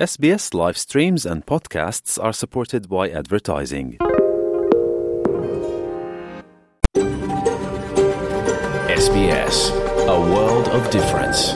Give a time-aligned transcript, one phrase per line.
[0.00, 3.98] SBS live streams and podcasts are supported by advertising.
[8.88, 9.70] SBS,
[10.08, 11.52] a world of difference.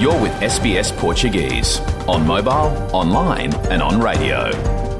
[0.00, 1.78] You're with SBS Portuguese
[2.08, 4.50] on mobile, online and on radio.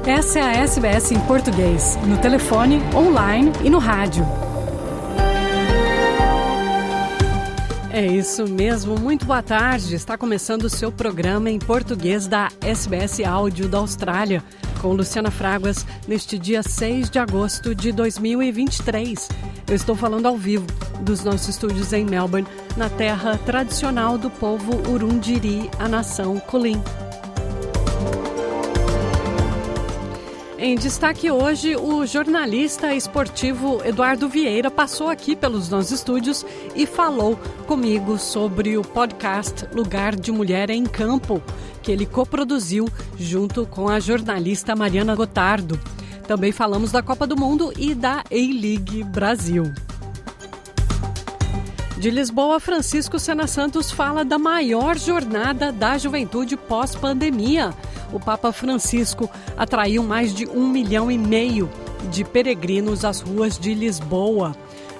[0.07, 4.50] Essa é a SBS em português, no telefone, online e no rádio.
[7.93, 9.93] É isso mesmo, muito boa tarde.
[9.95, 14.41] Está começando o seu programa em português da SBS Áudio da Austrália,
[14.81, 19.27] com Luciana Fraguas, neste dia 6 de agosto de 2023.
[19.67, 20.65] Eu estou falando ao vivo
[21.01, 26.81] dos nossos estúdios em Melbourne, na terra tradicional do povo Urundiri, a nação Kulin.
[30.63, 37.35] Em destaque hoje, o jornalista esportivo Eduardo Vieira passou aqui pelos nossos estúdios e falou
[37.65, 41.41] comigo sobre o podcast Lugar de Mulher em Campo,
[41.81, 42.87] que ele coproduziu
[43.17, 45.79] junto com a jornalista Mariana Gotardo.
[46.27, 49.63] Também falamos da Copa do Mundo e da A-League Brasil.
[51.97, 57.73] De Lisboa, Francisco Sena Santos fala da maior jornada da juventude pós-pandemia
[58.11, 61.69] o Papa Francisco atraiu mais de um milhão e meio
[62.09, 64.55] de peregrinos às ruas de Lisboa.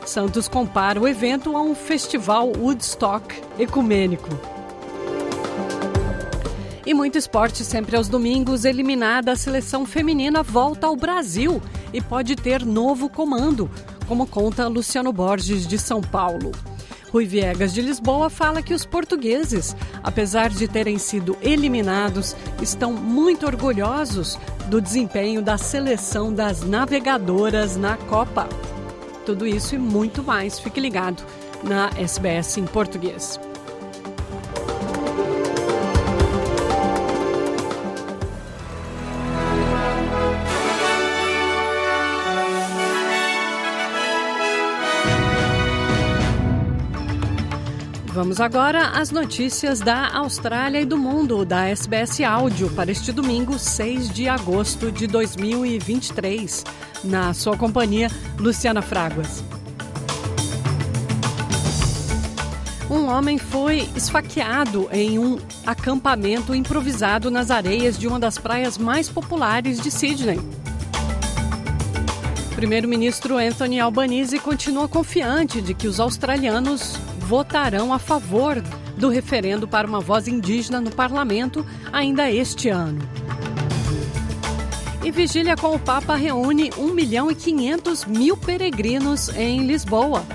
[0.05, 4.29] Santos compara o evento a um festival Woodstock ecumênico.
[6.85, 8.65] E muito esporte sempre aos domingos.
[8.65, 11.61] Eliminada, a seleção feminina volta ao Brasil
[11.93, 13.69] e pode ter novo comando,
[14.07, 16.51] como conta Luciano Borges de São Paulo.
[17.11, 23.45] Rui Viegas de Lisboa fala que os portugueses, apesar de terem sido eliminados, estão muito
[23.45, 28.47] orgulhosos do desempenho da seleção das navegadoras na Copa.
[29.25, 30.57] Tudo isso e muito mais.
[30.57, 31.21] Fique ligado
[31.63, 33.37] na SBS em português.
[48.21, 53.57] Vamos agora às notícias da Austrália e do mundo da SBS Áudio para este domingo,
[53.57, 56.63] 6 de agosto de 2023.
[57.03, 59.43] Na sua companhia, Luciana Fraguas.
[62.91, 69.09] Um homem foi esfaqueado em um acampamento improvisado nas areias de uma das praias mais
[69.09, 70.39] populares de Sydney.
[72.55, 76.99] Primeiro-ministro Anthony Albanese continua confiante de que os australianos
[77.31, 78.61] votarão a favor
[78.97, 82.99] do referendo para uma voz indígena no parlamento ainda este ano.
[85.01, 90.25] E vigília com o Papa reúne 1 milhão e 500 mil peregrinos em Lisboa.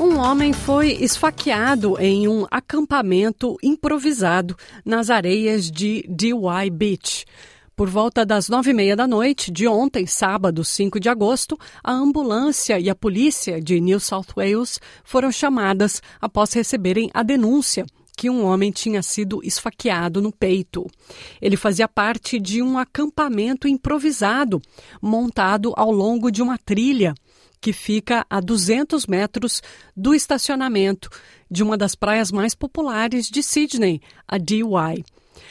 [0.00, 7.24] Um homem foi esfaqueado em um acampamento improvisado nas areias de Dewey Beach.
[7.76, 11.92] Por volta das nove e meia da noite de ontem, sábado 5 de agosto, a
[11.92, 17.84] ambulância e a polícia de New South Wales foram chamadas após receberem a denúncia
[18.16, 20.86] que um homem tinha sido esfaqueado no peito.
[21.38, 24.58] Ele fazia parte de um acampamento improvisado,
[25.02, 27.12] montado ao longo de uma trilha
[27.60, 29.62] que fica a 200 metros
[29.94, 31.10] do estacionamento
[31.50, 34.64] de uma das praias mais populares de Sydney, a Dee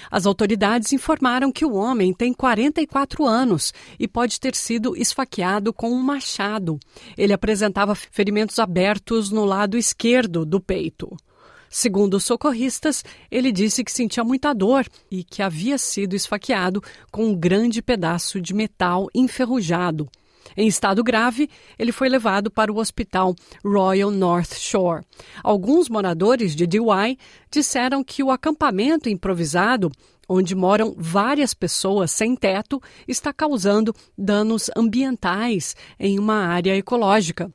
[0.09, 5.89] as autoridades informaram que o homem tem 44 anos e pode ter sido esfaqueado com
[5.89, 6.79] um machado.
[7.17, 11.15] Ele apresentava ferimentos abertos no lado esquerdo do peito.
[11.69, 17.25] Segundo os socorristas, ele disse que sentia muita dor e que havia sido esfaqueado com
[17.25, 20.09] um grande pedaço de metal enferrujado.
[20.57, 25.03] Em estado grave, ele foi levado para o hospital Royal North Shore.
[25.43, 27.17] Alguns moradores de Dewey
[27.51, 29.91] disseram que o acampamento improvisado
[30.27, 37.51] onde moram várias pessoas sem teto, está causando danos ambientais em uma área ecológica.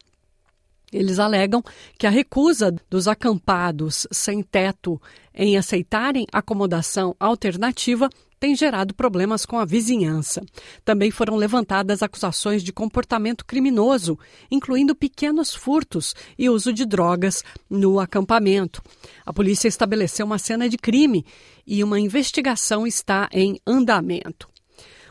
[0.92, 1.62] Eles alegam
[1.98, 5.00] que a recusa dos acampados sem teto
[5.32, 8.10] em aceitarem acomodação alternativa
[8.40, 10.42] tem gerado problemas com a vizinhança.
[10.82, 14.18] Também foram levantadas acusações de comportamento criminoso,
[14.50, 18.82] incluindo pequenos furtos e uso de drogas no acampamento.
[19.26, 21.24] A polícia estabeleceu uma cena de crime
[21.66, 24.48] e uma investigação está em andamento.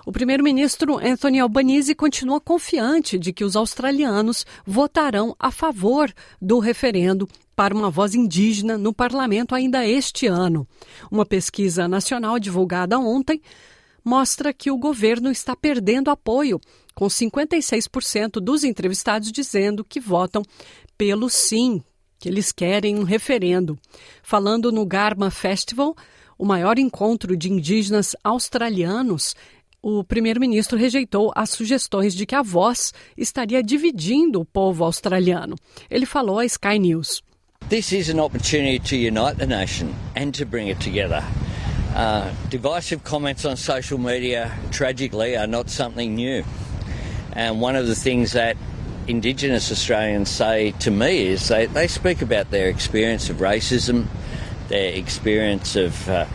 [0.06, 6.12] O primeiro-ministro Anthony Albanese continua confiante de que os australianos votarão a favor
[6.42, 10.66] do referendo para uma voz indígena no parlamento ainda este ano.
[11.12, 13.42] Uma pesquisa nacional divulgada ontem
[14.04, 16.60] mostra que o governo está perdendo apoio
[16.96, 20.44] com 56% dos entrevistados dizendo que votam
[20.98, 21.84] pelo sim,
[22.18, 23.78] que eles querem um referendo.
[24.24, 25.96] Falando no Garma Festival,
[26.38, 29.36] o maior encontro de indígenas australianos,
[29.82, 35.56] o primeiro-ministro rejeitou as sugestões de que a voz estaria dividindo o povo australiano.
[35.90, 37.22] Ele falou à Sky News.
[37.70, 41.24] This is an opportunity to unite the nation and to bring it together.
[41.96, 46.44] Uh, divisive comments on social media, tragically, are not something new.
[47.34, 48.58] And one of the things that
[49.08, 54.08] Indigenous Australians say to me is they, they speak about their experience of racism,
[54.68, 56.26] their experience of uh,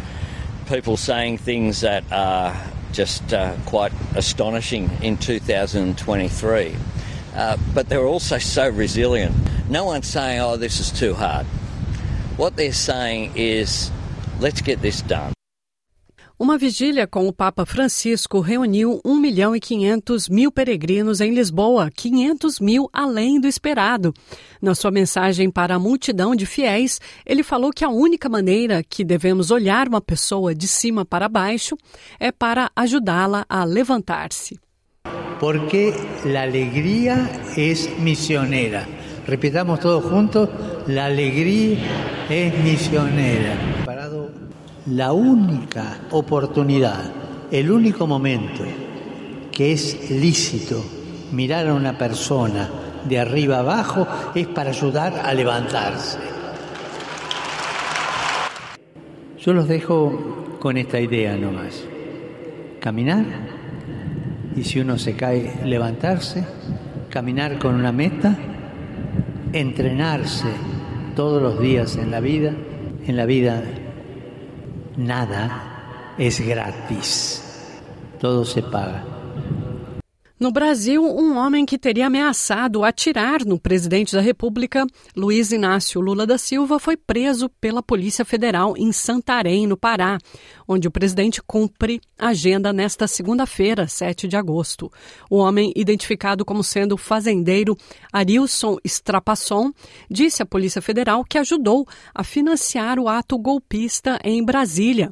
[0.66, 2.54] people saying things that are
[2.94, 6.76] just uh, quite astonishing in 2023.
[7.34, 9.34] Uh, but they're also so resilient.
[9.68, 11.46] No one's saying, oh, this is too hard.
[12.36, 13.90] What they're saying is,
[14.40, 15.34] let's get this done.
[16.44, 21.90] Uma vigília com o Papa Francisco reuniu 1 milhão e 500 mil peregrinos em Lisboa,
[21.90, 24.12] 500 mil além do esperado.
[24.60, 29.02] Na sua mensagem para a multidão de fiéis, ele falou que a única maneira que
[29.02, 31.78] devemos olhar uma pessoa de cima para baixo
[32.20, 34.60] é para ajudá-la a levantar-se.
[35.40, 35.94] Porque
[36.26, 37.14] a alegria
[37.56, 38.86] é missioneira.
[39.26, 40.46] Repitamos todos juntos:
[40.94, 41.78] a alegria
[42.28, 43.73] é missioneira.
[44.86, 47.10] La única oportunidad,
[47.50, 48.64] el único momento
[49.50, 50.84] que es lícito
[51.32, 52.68] mirar a una persona
[53.08, 56.18] de arriba abajo es para ayudar a levantarse.
[59.38, 61.82] Yo los dejo con esta idea nomás.
[62.78, 63.24] Caminar
[64.54, 66.44] y si uno se cae, levantarse,
[67.08, 68.36] caminar con una meta,
[69.54, 70.48] entrenarse
[71.16, 72.52] todos los días en la vida,
[73.06, 73.62] en la vida
[74.96, 77.42] nada es gratis.
[78.20, 79.13] Todo se paga.
[80.44, 84.86] No Brasil, um homem que teria ameaçado atirar no presidente da República,
[85.16, 90.18] Luiz Inácio Lula da Silva, foi preso pela Polícia Federal em Santarém, no Pará,
[90.68, 94.92] onde o presidente cumpre agenda nesta segunda-feira, 7 de agosto.
[95.30, 97.74] O homem, identificado como sendo o fazendeiro
[98.12, 99.72] Arilson Strapasson,
[100.10, 105.10] disse à Polícia Federal que ajudou a financiar o ato golpista em Brasília.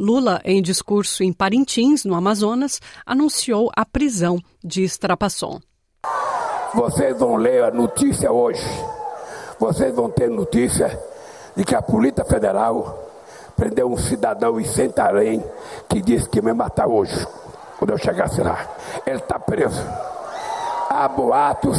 [0.00, 5.60] Lula, em discurso em Parintins, no Amazonas, anunciou a prisão de Strapasson.
[6.72, 8.64] Vocês vão ler a notícia hoje.
[9.58, 10.98] Vocês vão ter notícia
[11.54, 12.98] de que a Polícia Federal
[13.54, 15.44] prendeu um cidadão em Santarém
[15.86, 17.26] que disse que me matar hoje,
[17.78, 18.66] quando eu chegasse lá.
[19.06, 19.86] Ele está preso.
[20.88, 21.76] Há boatos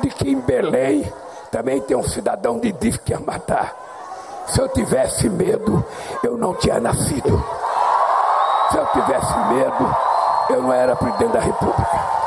[0.00, 1.12] de que em Belém
[1.50, 3.84] também tem um cidadão que disse que ia matar.
[4.46, 5.84] Se eu tivesse medo,
[6.22, 7.44] eu não tinha nascido.
[8.70, 9.96] Se eu tivesse medo,
[10.50, 12.23] eu não era presidente da República.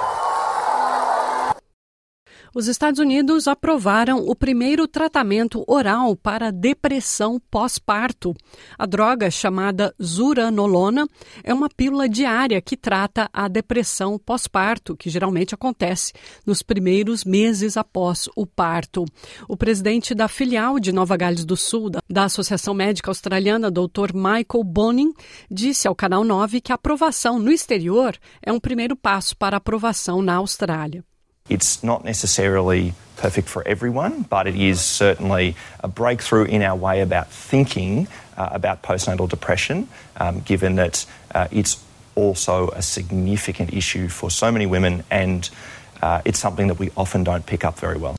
[2.58, 8.34] Os Estados Unidos aprovaram o primeiro tratamento oral para depressão pós-parto.
[8.80, 11.08] A droga, chamada zuranolona,
[11.44, 16.14] é uma pílula diária que trata a depressão pós-parto, que geralmente acontece
[16.48, 19.06] nos primeiros meses após o parto.
[19.48, 24.16] O presidente da filial de Nova Gales do Sul, da Associação Médica Australiana, Dr.
[24.16, 25.14] Michael Bonin,
[25.48, 30.24] disse ao Canal 9 que a aprovação no exterior é um primeiro passo para aprovação
[30.24, 31.06] na Austrália.
[31.50, 37.02] It's not necessarily perfect for everyone, but it is certainly a breakthrough in our way
[37.02, 39.88] about thinking uh, about postnatal depression,
[40.18, 41.84] um, given that uh, it's
[42.16, 45.50] also a significant issue for so many women and
[46.02, 48.17] uh, it's something that we often don't pick up very well.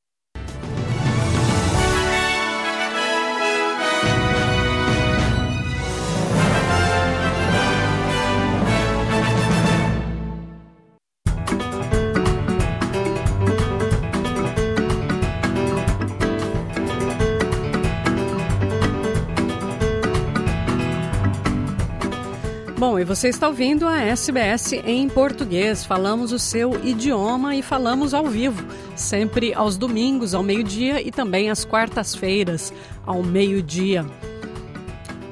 [23.00, 25.84] E você está ouvindo a SBS em português.
[25.84, 28.64] Falamos o seu idioma e falamos ao vivo,
[28.96, 32.72] sempre aos domingos ao meio-dia e também às quartas-feiras
[33.06, 34.06] ao meio-dia.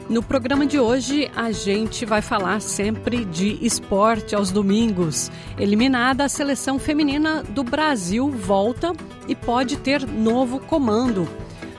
[0.09, 5.31] No programa de hoje, a gente vai falar sempre de esporte aos domingos.
[5.59, 8.93] Eliminada, a seleção feminina do Brasil volta
[9.27, 11.29] e pode ter novo comando.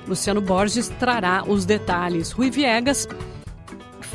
[0.05, 2.31] Luciano Borges trará os detalhes.
[2.31, 3.07] Rui Viegas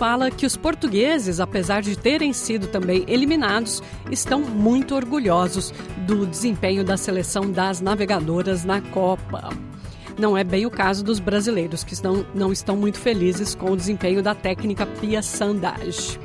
[0.03, 3.81] fala que os portugueses, apesar de terem sido também eliminados,
[4.11, 9.51] estão muito orgulhosos do desempenho da seleção das navegadoras na Copa.
[10.19, 13.77] Não é bem o caso dos brasileiros, que não, não estão muito felizes com o
[13.77, 16.19] desempenho da técnica Pia Sandage.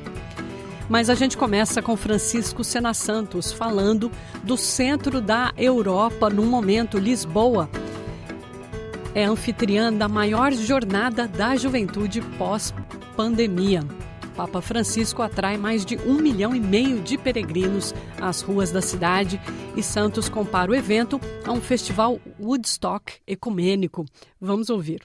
[0.89, 4.11] Mas a gente começa com Francisco Sena Santos falando
[4.43, 7.69] do centro da Europa no momento Lisboa.
[9.13, 12.21] É anfitriã da maior jornada da juventude
[13.17, 13.81] pós-pandemia.
[14.35, 19.41] Papa Francisco atrai mais de um milhão e meio de peregrinos às ruas da cidade
[19.75, 24.05] e Santos compara o evento a um festival Woodstock ecumênico.
[24.39, 25.01] Vamos ouvir.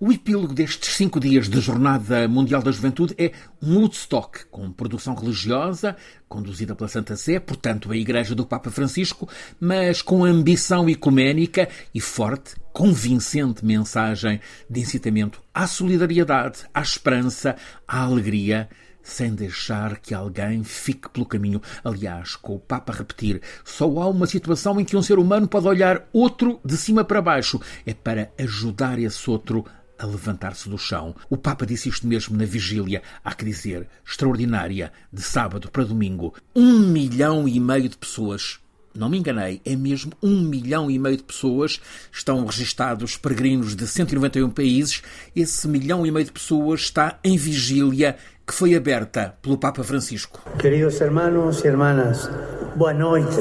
[0.00, 5.14] O epílogo destes cinco dias de Jornada Mundial da Juventude é um Woodstock, com produção
[5.14, 5.96] religiosa,
[6.28, 9.28] conduzida pela Santa Sé, portanto a Igreja do Papa Francisco,
[9.58, 17.56] mas com ambição ecuménica e forte, convincente mensagem de incitamento à solidariedade, à esperança,
[17.88, 18.68] à alegria,
[19.02, 21.60] sem deixar que alguém fique pelo caminho.
[21.82, 25.48] Aliás, com o Papa a repetir, só há uma situação em que um ser humano
[25.48, 27.60] pode olhar outro de cima para baixo.
[27.84, 29.64] É para ajudar esse outro
[29.98, 31.16] a levantar-se do chão.
[31.28, 36.32] O Papa disse isto mesmo na vigília, há que dizer, extraordinária, de sábado para domingo.
[36.54, 38.60] Um milhão e meio de pessoas
[38.94, 41.80] não me enganei, é mesmo um milhão e meio de pessoas
[42.12, 45.02] estão registados peregrinos de 191 países.
[45.34, 48.16] Esse milhão e meio de pessoas está em vigília
[48.46, 50.40] que foi aberta pelo Papa Francisco.
[50.58, 52.30] Queridos hermanos e hermanas,
[52.76, 53.40] boa noite.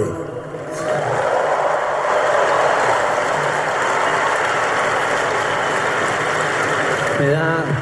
[7.19, 7.76] Me dá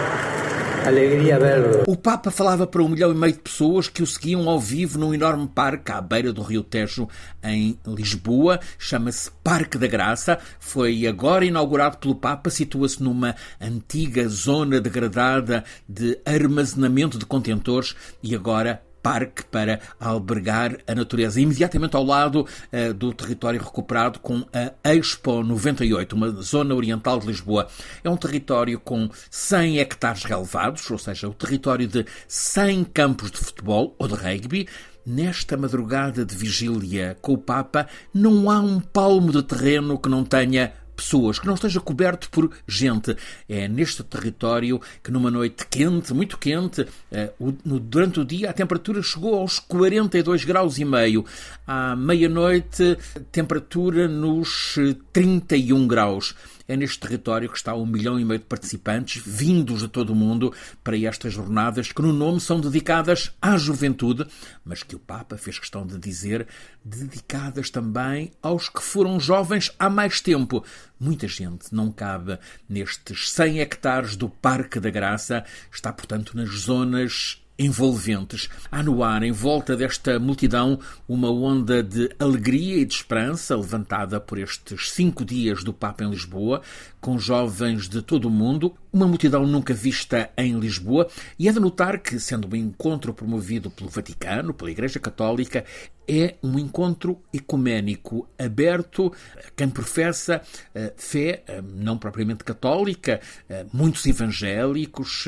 [0.89, 1.84] alegria vê-lo.
[1.88, 5.00] O Papa falava para um milhão e meio de pessoas que o seguiam ao vivo
[5.00, 7.08] num enorme parque à beira do Rio Tejo,
[7.44, 8.60] em Lisboa.
[8.77, 10.39] Chama-se Parque da Graça.
[10.60, 12.50] Foi agora inaugurado pelo Papa.
[12.50, 20.95] Situa-se numa antiga zona degradada de armazenamento de contentores e agora parque para albergar a
[20.95, 27.19] natureza, imediatamente ao lado uh, do território recuperado com a Expo 98, uma zona oriental
[27.19, 27.67] de Lisboa.
[28.03, 33.38] É um território com 100 hectares relevados, ou seja, o território de 100 campos de
[33.38, 34.67] futebol ou de rugby.
[35.05, 40.24] Nesta madrugada de vigília com o Papa, não há um palmo de terreno que não
[40.24, 43.16] tenha pessoas, que não esteja coberto por gente.
[43.48, 49.02] É neste território que numa noite quente, muito quente, eh, durante o dia a temperatura
[49.04, 51.25] chegou aos 42 graus e meio.
[51.68, 52.98] À meia-noite,
[53.32, 54.75] temperatura nos
[55.12, 56.36] 31 graus.
[56.67, 60.15] É neste território que está um milhão e meio de participantes, vindos de todo o
[60.15, 60.51] mundo,
[60.84, 64.25] para estas jornadas que, no nome, são dedicadas à juventude,
[64.63, 66.48] mas que o Papa fez questão de dizer
[66.84, 70.63] dedicadas também aos que foram jovens há mais tempo.
[71.00, 77.45] Muita gente não cabe nestes 100 hectares do Parque da Graça, está, portanto, nas zonas
[77.57, 78.50] envolventes.
[78.71, 84.19] Há no ar, em volta desta multidão, uma onda de alegria e de esperança levantada
[84.19, 86.62] por estes cinco dias do Papa em Lisboa,
[87.00, 91.60] com jovens de todo o mundo, uma multidão nunca vista em Lisboa, e é de
[91.60, 95.66] notar que, sendo um encontro promovido pelo Vaticano, pela Igreja Católica,
[96.08, 103.68] é um encontro ecuménico aberto a quem professa uh, fé uh, não propriamente católica, uh,
[103.74, 105.25] muitos evangélicos,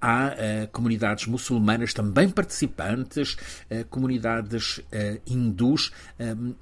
[0.00, 0.34] há
[0.72, 3.36] comunidades muçulmanas também participantes,
[3.90, 4.80] comunidades
[5.26, 5.92] hindus.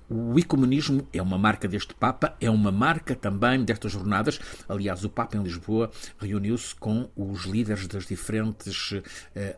[0.09, 4.41] o ecumenismo é uma marca deste Papa, é uma marca também destas jornadas.
[4.69, 8.95] Aliás, o Papa em Lisboa reuniu-se com os líderes das diferentes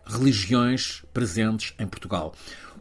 [0.07, 2.35] religiões presentes em Portugal.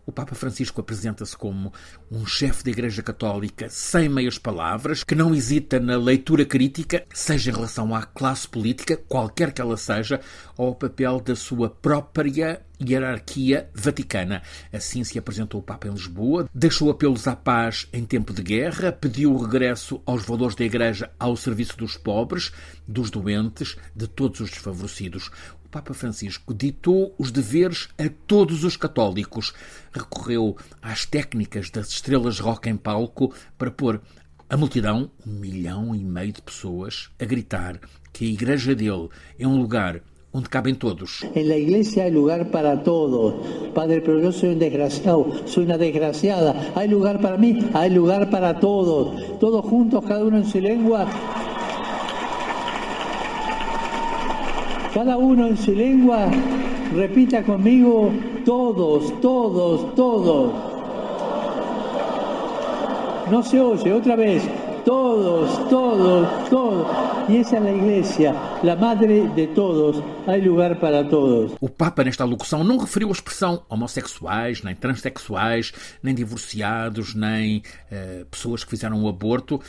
[0.06, 1.74] O Papa Francisco apresenta-se como
[2.10, 7.52] um chefe da Igreja Católica sem meias palavras, que não hesita na leitura crítica, seja
[7.52, 10.22] em relação à classe política, qualquer que ela seja,
[10.56, 14.42] ou ao papel da sua própria hierarquia vaticana.
[14.72, 18.92] Assim se apresentou o Papa em Lisboa, deixou apelos à paz em tempo de guerra,
[18.92, 22.52] pediu o regresso aos valores da Igreja ao serviço dos pobres,
[22.88, 25.30] dos doentes, de todos os desfavorecidos.
[25.66, 29.54] O Papa Francisco ditou os deveres a todos os católicos.
[29.92, 34.02] Recorreu às técnicas das estrelas rock em palco para pôr
[34.50, 37.82] a multidão, um milhão e meio de pessoas, a gritar
[38.14, 40.02] que a igreja dele é um lugar
[40.78, 41.26] todos.
[41.34, 43.34] En la iglesia hay lugar para todos.
[43.74, 46.72] Padre, pero yo soy un desgraciado, soy una desgraciada.
[46.76, 49.40] Hay lugar para mí, hay lugar para todos.
[49.40, 51.06] Todos juntos, cada uno en su lengua.
[54.94, 56.28] Cada uno en su lengua
[56.94, 58.10] repita conmigo,
[58.46, 60.54] todos, todos, todos.
[63.30, 64.42] No se oye, otra vez,
[64.88, 66.88] todos, todos, todos.
[67.30, 70.02] E essa é a igreja, a madre de todos.
[70.26, 71.58] Há lugar para todos.
[71.60, 77.58] O Papa, nesta alocução, não referiu a expressão homossexuais, nem transexuais, nem divorciados, nem
[77.92, 79.60] uh, pessoas que fizeram o aborto,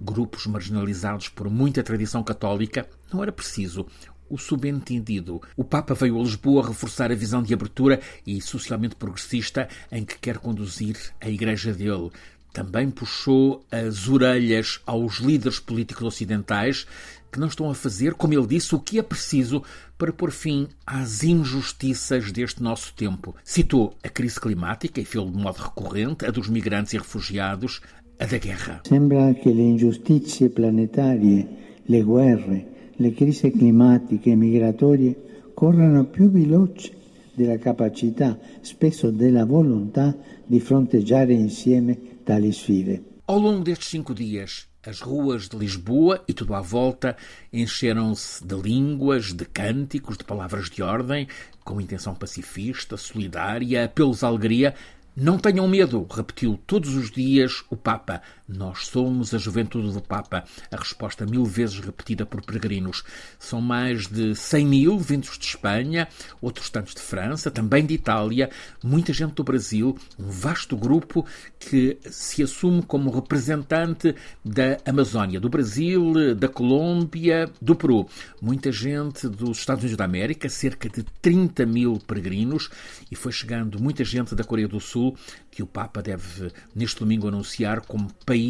[0.00, 2.88] grupos marginalizados por muita tradição católica.
[3.12, 3.86] Não era preciso.
[4.30, 5.42] o subentendido.
[5.54, 10.18] O Papa veio a Lisboa reforçar a visão de abertura e socialmente progressista em que
[10.18, 12.10] quer conduzir a Igreja dele.
[12.52, 16.86] Também puxou as orelhas aos líderes políticos ocidentais
[17.32, 19.62] que não estão a fazer, como ele disse, o que é preciso
[19.96, 23.34] para pôr fim às injustiças deste nosso tempo.
[23.42, 27.80] Citou a crise climática e fez de modo recorrente a dos migrantes e refugiados,
[28.18, 28.82] a da guerra.
[28.86, 31.48] Sembra que le injustizie planetarie,
[31.88, 32.66] le guerre,
[32.98, 35.16] le crisi climatiche e migratorie
[35.54, 36.92] corrano più veloci
[37.34, 43.02] della capacità, spesso della volontà, di fronteggiare insieme tali sfide.
[43.26, 47.16] Ao longo destes cinco dias, as ruas de Lisboa e tudo à volta
[47.52, 51.28] encheram-se de línguas, de cânticos, de palavras de ordem,
[51.64, 54.74] com intenção pacifista, solidária, apelos à alegria.
[55.14, 58.22] Não tenham medo, repetiu todos os dias o Papa.
[58.56, 60.44] Nós somos a juventude do Papa.
[60.70, 63.02] A resposta mil vezes repetida por peregrinos.
[63.38, 66.08] São mais de 100 mil vindos de Espanha,
[66.40, 68.50] outros tantos de França, também de Itália,
[68.82, 71.24] muita gente do Brasil, um vasto grupo
[71.58, 78.06] que se assume como representante da Amazónia, do Brasil, da Colômbia, do Peru.
[78.40, 82.68] Muita gente dos Estados Unidos da América, cerca de 30 mil peregrinos,
[83.10, 85.16] e foi chegando muita gente da Coreia do Sul,
[85.50, 88.41] que o Papa deve, neste domingo, anunciar como país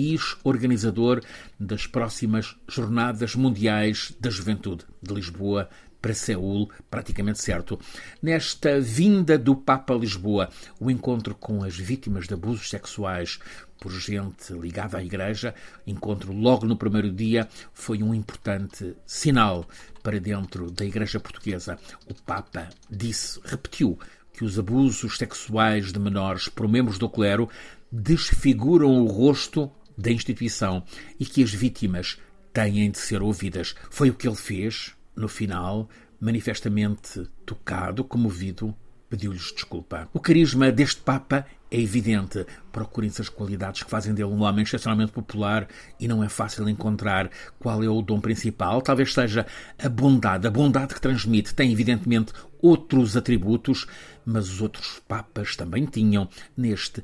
[0.45, 1.23] organizador
[1.59, 5.69] das próximas Jornadas Mundiais da Juventude de Lisboa
[6.01, 7.79] para Seul, praticamente certo.
[8.21, 10.49] Nesta vinda do Papa a Lisboa,
[10.81, 13.39] o encontro com as vítimas de abusos sexuais
[13.81, 15.55] por gente ligada à Igreja,
[15.87, 19.69] encontro logo no primeiro dia, foi um importante sinal
[20.03, 21.79] para dentro da Igreja Portuguesa.
[22.09, 23.99] O Papa disse, repetiu,
[24.33, 27.49] que os abusos sexuais de menores por membros do clero
[27.91, 30.83] desfiguram o rosto da instituição
[31.19, 32.19] e que as vítimas
[32.53, 33.75] têm de ser ouvidas.
[33.91, 35.89] Foi o que ele fez, no final,
[36.21, 38.75] manifestamente tocado, comovido,
[39.13, 40.09] pediu-lhes desculpa.
[40.15, 42.47] O carisma deste Papa é evidente.
[42.71, 45.69] Procurem-se as qualidades que fazem dele um homem excepcionalmente popular
[45.99, 48.81] e não é fácil encontrar qual é o dom principal.
[48.81, 49.47] Talvez seja
[49.79, 50.47] a bondade.
[50.47, 53.87] A bondade que transmite tem, evidentemente, outros atributos,
[54.25, 56.29] mas os outros Papas também tinham.
[56.57, 57.03] Neste,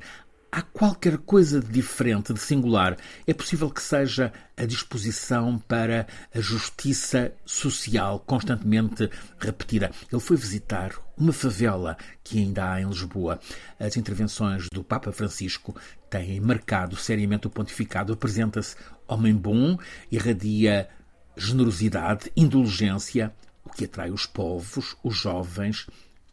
[0.51, 2.97] há qualquer coisa de diferente, de singular.
[3.25, 9.09] É possível que seja a disposição para a justiça social constantemente
[9.39, 9.91] repetida.
[10.11, 13.39] Ele foi visitar uma favela que ainda há em Lisboa.
[13.79, 15.75] As intervenções do Papa Francisco
[16.09, 18.13] têm marcado seriamente o pontificado.
[18.13, 18.75] Apresenta-se
[19.07, 19.77] homem bom,
[20.11, 20.89] irradia
[21.37, 23.33] generosidade, indulgência,
[23.63, 25.87] o que atrai os povos, os jovens,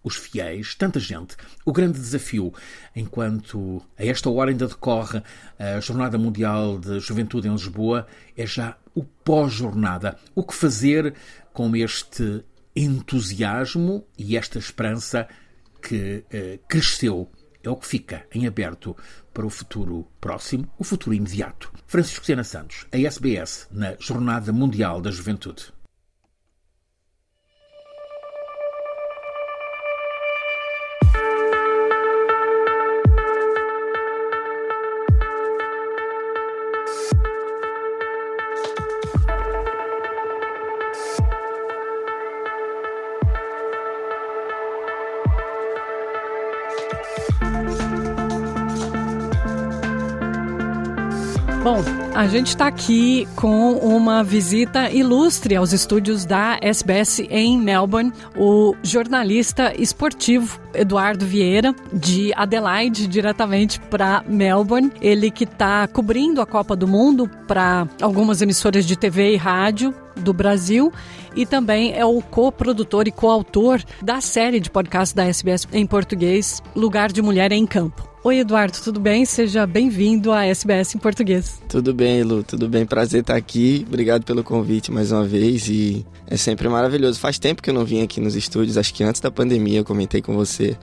[0.06, 1.36] os fiéis, tanta gente.
[1.64, 2.54] O grande desafio,
[2.94, 5.20] enquanto a esta hora ainda decorre
[5.58, 10.16] a Jornada Mundial de Juventude em Lisboa, é já o pós-jornada.
[10.32, 11.12] O que fazer
[11.52, 12.44] com este
[12.76, 15.26] entusiasmo e esta esperança
[15.82, 17.28] que eh, cresceu
[17.64, 18.96] é o que fica em aberto
[19.34, 21.72] para o futuro próximo, o futuro imediato.
[21.88, 25.75] Francisco Sena Santos, a SBS, na Jornada Mundial da Juventude.
[51.66, 51.82] Bom,
[52.14, 58.76] a gente está aqui com uma visita ilustre aos estúdios da SBS em Melbourne, o
[58.84, 64.92] jornalista esportivo Eduardo Vieira, de Adelaide, diretamente para Melbourne.
[65.00, 69.92] Ele que está cobrindo a Copa do Mundo para algumas emissoras de TV e rádio
[70.14, 70.92] do Brasil
[71.34, 76.62] e também é o co-produtor e coautor da série de podcast da SBS em português,
[76.76, 78.15] Lugar de Mulher em Campo.
[78.26, 79.24] Oi, Eduardo, tudo bem?
[79.24, 81.62] Seja bem-vindo à SBS em português.
[81.68, 82.84] Tudo bem, Lu, tudo bem.
[82.84, 83.84] Prazer estar aqui.
[83.86, 87.20] Obrigado pelo convite mais uma vez e é sempre maravilhoso.
[87.20, 89.84] Faz tempo que eu não vim aqui nos estúdios, acho que antes da pandemia eu
[89.84, 90.76] comentei com você.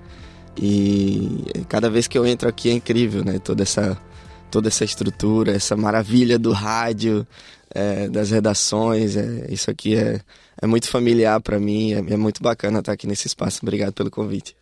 [0.57, 3.39] E cada vez que eu entro aqui é incrível, né?
[3.39, 4.01] Toda essa,
[4.49, 7.27] toda essa estrutura, essa maravilha do rádio,
[7.75, 9.17] é, das redações.
[9.17, 10.21] É, isso aqui é,
[10.61, 13.59] é muito familiar para mim, é, é muito bacana estar aqui nesse espaço.
[13.63, 14.55] Obrigado pelo convite.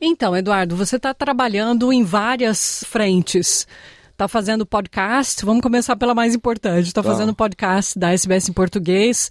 [0.00, 3.66] Então, Eduardo, você está trabalhando em várias frentes.
[4.12, 6.86] Está fazendo podcast, vamos começar pela mais importante.
[6.86, 9.30] Está fazendo podcast da SBS em português,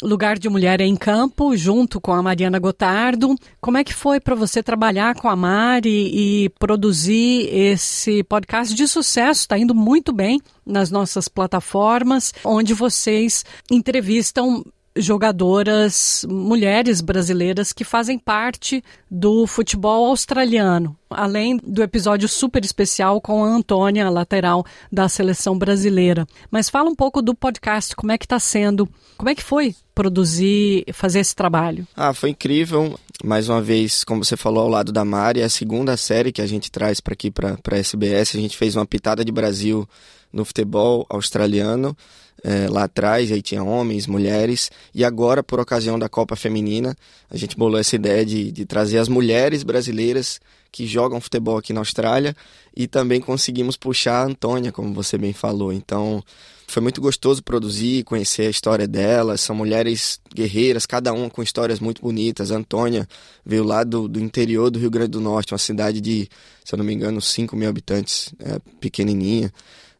[0.00, 3.34] Lugar de Mulher em Campo, junto com a Mariana Gotardo.
[3.60, 8.86] Como é que foi para você trabalhar com a Mari e produzir esse podcast de
[8.86, 9.40] sucesso?
[9.40, 14.64] Está indo muito bem nas nossas plataformas, onde vocês entrevistam
[14.98, 23.44] jogadoras mulheres brasileiras que fazem parte do futebol australiano, além do episódio super especial com
[23.44, 26.26] a Antônia, lateral da seleção brasileira.
[26.50, 29.74] Mas fala um pouco do podcast, como é que está sendo, como é que foi
[29.94, 31.86] produzir, fazer esse trabalho?
[31.96, 32.98] Ah, foi incrível.
[33.24, 36.40] Mais uma vez, como você falou, ao lado da Mari, é a segunda série que
[36.40, 38.36] a gente traz para aqui, para a SBS.
[38.36, 39.88] A gente fez uma pitada de Brasil
[40.32, 41.96] no futebol australiano
[42.42, 46.96] é, lá atrás, aí tinha homens, mulheres, e agora, por ocasião da Copa Feminina,
[47.30, 51.72] a gente bolou essa ideia de, de trazer as mulheres brasileiras que jogam futebol aqui
[51.72, 52.36] na Austrália
[52.76, 55.72] e também conseguimos puxar a Antônia, como você bem falou.
[55.72, 56.22] Então,
[56.66, 59.40] foi muito gostoso produzir, conhecer a história delas.
[59.40, 62.52] São mulheres guerreiras, cada uma com histórias muito bonitas.
[62.52, 63.08] A Antônia
[63.44, 66.28] veio lá do, do interior do Rio Grande do Norte, uma cidade de,
[66.62, 69.50] se eu não me engano, 5 mil habitantes, é, pequenininha,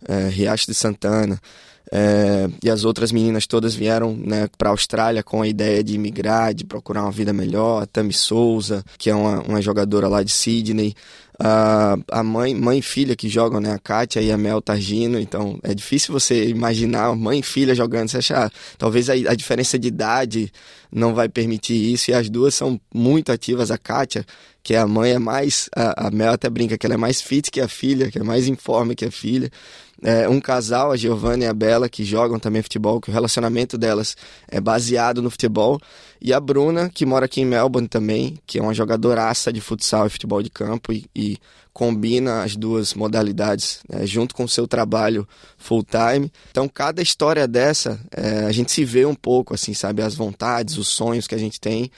[0.07, 1.41] é, Riacho de Santana.
[1.91, 5.97] É, e as outras meninas todas vieram né, para a Austrália com a ideia de
[5.97, 7.83] migrar, de procurar uma vida melhor.
[7.83, 10.95] A Tami Souza, que é uma, uma jogadora lá de Sydney.
[11.41, 13.73] A, a mãe, mãe e filha que jogam, né?
[13.73, 15.19] A Kátia e a Mel Targino.
[15.19, 18.09] Então é difícil você imaginar mãe e filha jogando.
[18.09, 20.53] Você achar, talvez a, a diferença de idade
[20.93, 22.11] não vai permitir isso.
[22.11, 23.71] E as duas são muito ativas.
[23.71, 24.27] A Kátia,
[24.63, 25.71] que é a mãe, é mais.
[25.75, 28.23] A, a Mel até brinca que ela é mais fit que a filha, que é
[28.23, 29.51] mais informe que a filha
[30.03, 33.77] é, um casal, a Giovanna e a Bela, que jogam também futebol, que o relacionamento
[33.77, 35.81] delas é baseado no futebol.
[36.21, 40.07] E a Bruna, que mora aqui em Melbourne também, que é uma jogadoraça de futsal
[40.07, 41.39] e futebol de campo e, e
[41.73, 46.33] combina as duas modalidades né, junto com o seu trabalho full time.
[46.51, 50.03] Então, cada história dessa, é, a gente se vê um pouco, assim, sabe?
[50.03, 51.91] As vontades, os sonhos que a gente tem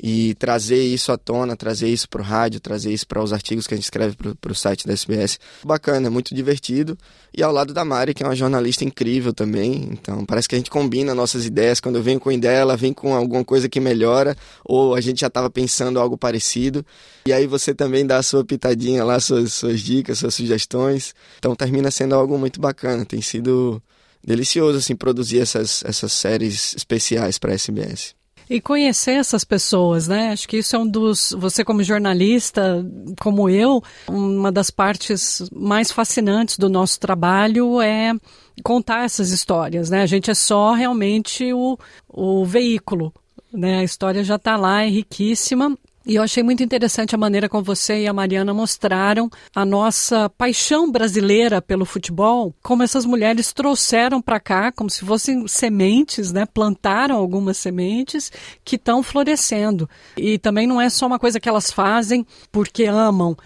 [0.00, 3.66] e trazer isso à tona, trazer isso para o rádio, trazer isso para os artigos
[3.66, 5.38] que a gente escreve para o site da SBS.
[5.64, 6.96] Bacana, é muito divertido.
[7.36, 9.88] E ao lado da Mari, que é uma jornalista incrível também.
[9.92, 11.80] Então, parece que a gente combina nossas ideias.
[11.80, 15.20] Quando eu venho com ideia, ela vem com alguma coisa que melhora, ou a gente
[15.20, 16.86] já estava pensando algo parecido.
[17.26, 21.14] E aí você também dá a sua pitadinha lá, suas, suas dicas, suas sugestões.
[21.38, 23.04] Então, termina sendo algo muito bacana.
[23.04, 23.82] Tem sido
[24.24, 28.17] delicioso assim produzir essas, essas séries especiais para a SBS.
[28.50, 30.30] E conhecer essas pessoas, né?
[30.30, 31.34] Acho que isso é um dos.
[31.38, 32.84] Você, como jornalista,
[33.20, 38.14] como eu, uma das partes mais fascinantes do nosso trabalho é
[38.62, 40.02] contar essas histórias, né?
[40.02, 43.12] A gente é só realmente o, o veículo.
[43.52, 43.78] Né?
[43.78, 45.76] A história já está lá, é riquíssima,
[46.08, 50.30] e eu achei muito interessante a maneira como você e a Mariana mostraram a nossa
[50.30, 56.46] paixão brasileira pelo futebol, como essas mulheres trouxeram para cá, como se fossem sementes, né?
[56.46, 58.32] Plantaram algumas sementes
[58.64, 59.86] que estão florescendo.
[60.16, 63.36] E também não é só uma coisa que elas fazem porque amam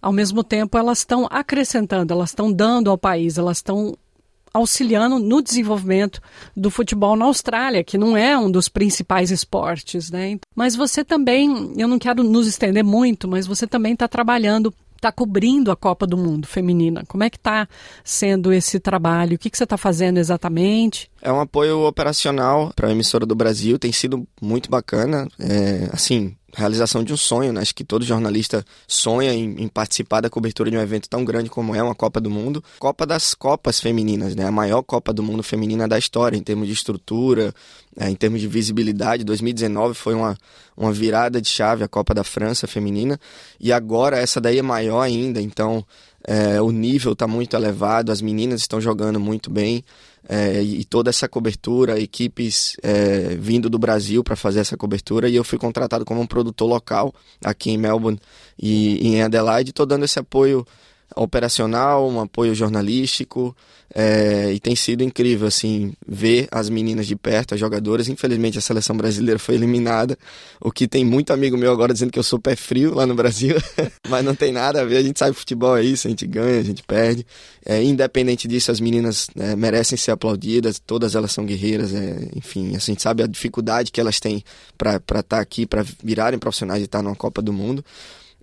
[0.00, 3.96] ao mesmo tempo elas estão acrescentando, elas estão dando ao país, elas estão
[4.54, 6.22] auxiliando no desenvolvimento
[6.56, 10.38] do futebol na Austrália, que não é um dos principais esportes, né?
[10.54, 15.12] Mas você também, eu não quero nos estender muito, mas você também está trabalhando está
[15.12, 17.04] cobrindo a Copa do Mundo feminina.
[17.06, 17.68] Como é que está
[18.02, 19.36] sendo esse trabalho?
[19.36, 21.10] O que, que você está fazendo exatamente?
[21.20, 25.28] É um apoio operacional para a emissora do Brasil, tem sido muito bacana.
[25.38, 27.60] É, assim, realização de um sonho, né?
[27.60, 31.50] Acho que todo jornalista sonha em, em, participar da cobertura de um evento tão grande
[31.50, 32.62] como é uma Copa do Mundo.
[32.78, 34.46] Copa das Copas Femininas, né?
[34.46, 37.54] A maior Copa do Mundo feminina da história, em termos de estrutura,
[37.96, 39.24] é, em termos de visibilidade.
[39.24, 40.36] 2019 foi uma,
[40.76, 43.18] uma virada de chave, a Copa da França feminina,
[43.60, 45.84] e agora essa daí é maior ainda, então
[46.26, 49.84] é, o nível está muito elevado, as meninas estão jogando muito bem
[50.28, 55.36] é, e toda essa cobertura, equipes é, vindo do Brasil para fazer essa cobertura e
[55.36, 58.18] eu fui contratado como um produtor local aqui em Melbourne
[58.58, 60.66] e, e em Adelaide, estou dando esse apoio
[61.14, 63.54] operacional, um apoio jornalístico
[63.94, 68.08] é, e tem sido incrível assim ver as meninas de perto, as jogadoras.
[68.08, 70.18] Infelizmente a seleção brasileira foi eliminada,
[70.60, 73.14] o que tem muito amigo meu agora dizendo que eu sou pé frio lá no
[73.14, 73.56] Brasil,
[74.08, 74.96] mas não tem nada a ver.
[74.96, 77.24] A gente sabe futebol é isso, a gente ganha, a gente perde.
[77.64, 80.80] É, independente disso, as meninas é, merecem ser aplaudidas.
[80.84, 84.42] Todas elas são guerreiras, é, enfim, a gente sabe a dificuldade que elas têm
[84.76, 87.84] para estar tá aqui, para virarem profissionais e estar numa Copa do Mundo.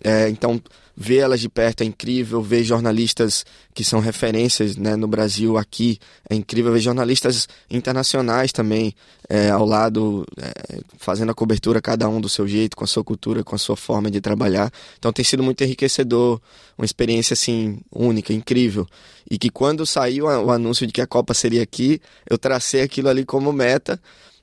[0.03, 0.61] É, então,
[0.95, 5.97] ver elas de perto é incrível, ver jornalistas que são referências né, no Brasil aqui
[6.29, 8.93] é incrível, ver jornalistas internacionais também
[9.29, 13.03] é, ao lado, é, fazendo a cobertura cada um do seu jeito, com a sua
[13.03, 14.71] cultura, com a sua forma de trabalhar.
[14.99, 16.41] Então tem sido muito enriquecedor,
[16.77, 18.85] uma experiência assim única, incrível.
[19.29, 23.07] E que quando saiu o anúncio de que a Copa seria aqui, eu tracei aquilo
[23.07, 23.99] ali como meta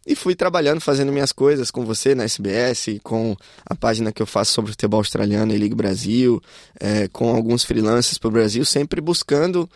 [0.06, 4.26] e fui trabalhando, fazendo minhas coisas com você na SBS, com a página que eu
[4.26, 6.42] faço sobre futebol australiano e Liga Brasil,
[6.80, 9.68] é, com alguns freelancers para o Brasil, sempre buscando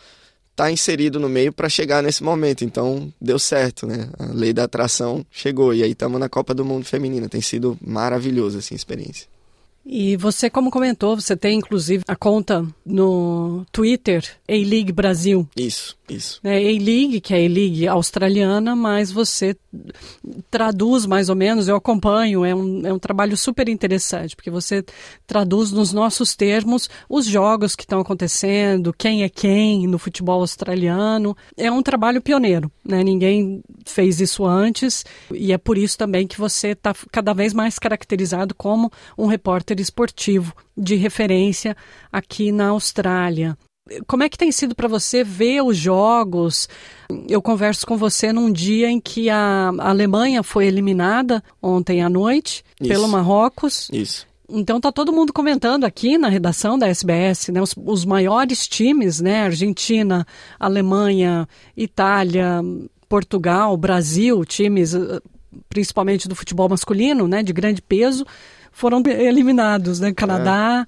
[0.53, 2.65] estar tá inserido no meio para chegar nesse momento.
[2.65, 4.09] Então deu certo, né?
[4.19, 7.29] A lei da atração chegou e aí estamos na Copa do Mundo Feminina.
[7.29, 9.32] Tem sido maravilhoso assim a experiência.
[9.85, 15.49] E você, como comentou, você tem inclusive a conta no Twitter, A-League Brasil.
[15.57, 16.41] Isso, isso.
[16.45, 19.57] É A-League, que é a A-League australiana, mas você
[20.51, 24.85] traduz mais ou menos, eu acompanho, é um, é um trabalho super interessante, porque você
[25.27, 31.37] traduz nos nossos termos os jogos que estão acontecendo, quem é quem no futebol australiano.
[31.57, 33.03] É um trabalho pioneiro, né?
[33.03, 37.79] Ninguém fez isso antes e é por isso também que você está cada vez mais
[37.79, 39.27] caracterizado como um
[39.73, 41.77] repórter esportivo de referência
[42.13, 43.57] aqui na Austrália.
[44.07, 46.69] Como é que tem sido para você ver os jogos?
[47.29, 52.65] Eu converso com você num dia em que a Alemanha foi eliminada ontem à noite
[52.81, 52.89] Isso.
[52.89, 53.89] pelo Marrocos.
[53.93, 54.27] Isso.
[54.49, 57.61] Então tá todo mundo comentando aqui na redação da SBS, né?
[57.61, 59.45] Os, os maiores times, né?
[59.45, 60.27] Argentina,
[60.61, 62.61] Alemanha, Itália,
[63.09, 65.21] Portugal, Brasil, times eh,
[65.69, 67.43] principalmente do futebol masculino, né?
[67.43, 68.25] De grande peso
[68.73, 70.13] foram eliminados, né?
[70.13, 70.87] Canadá.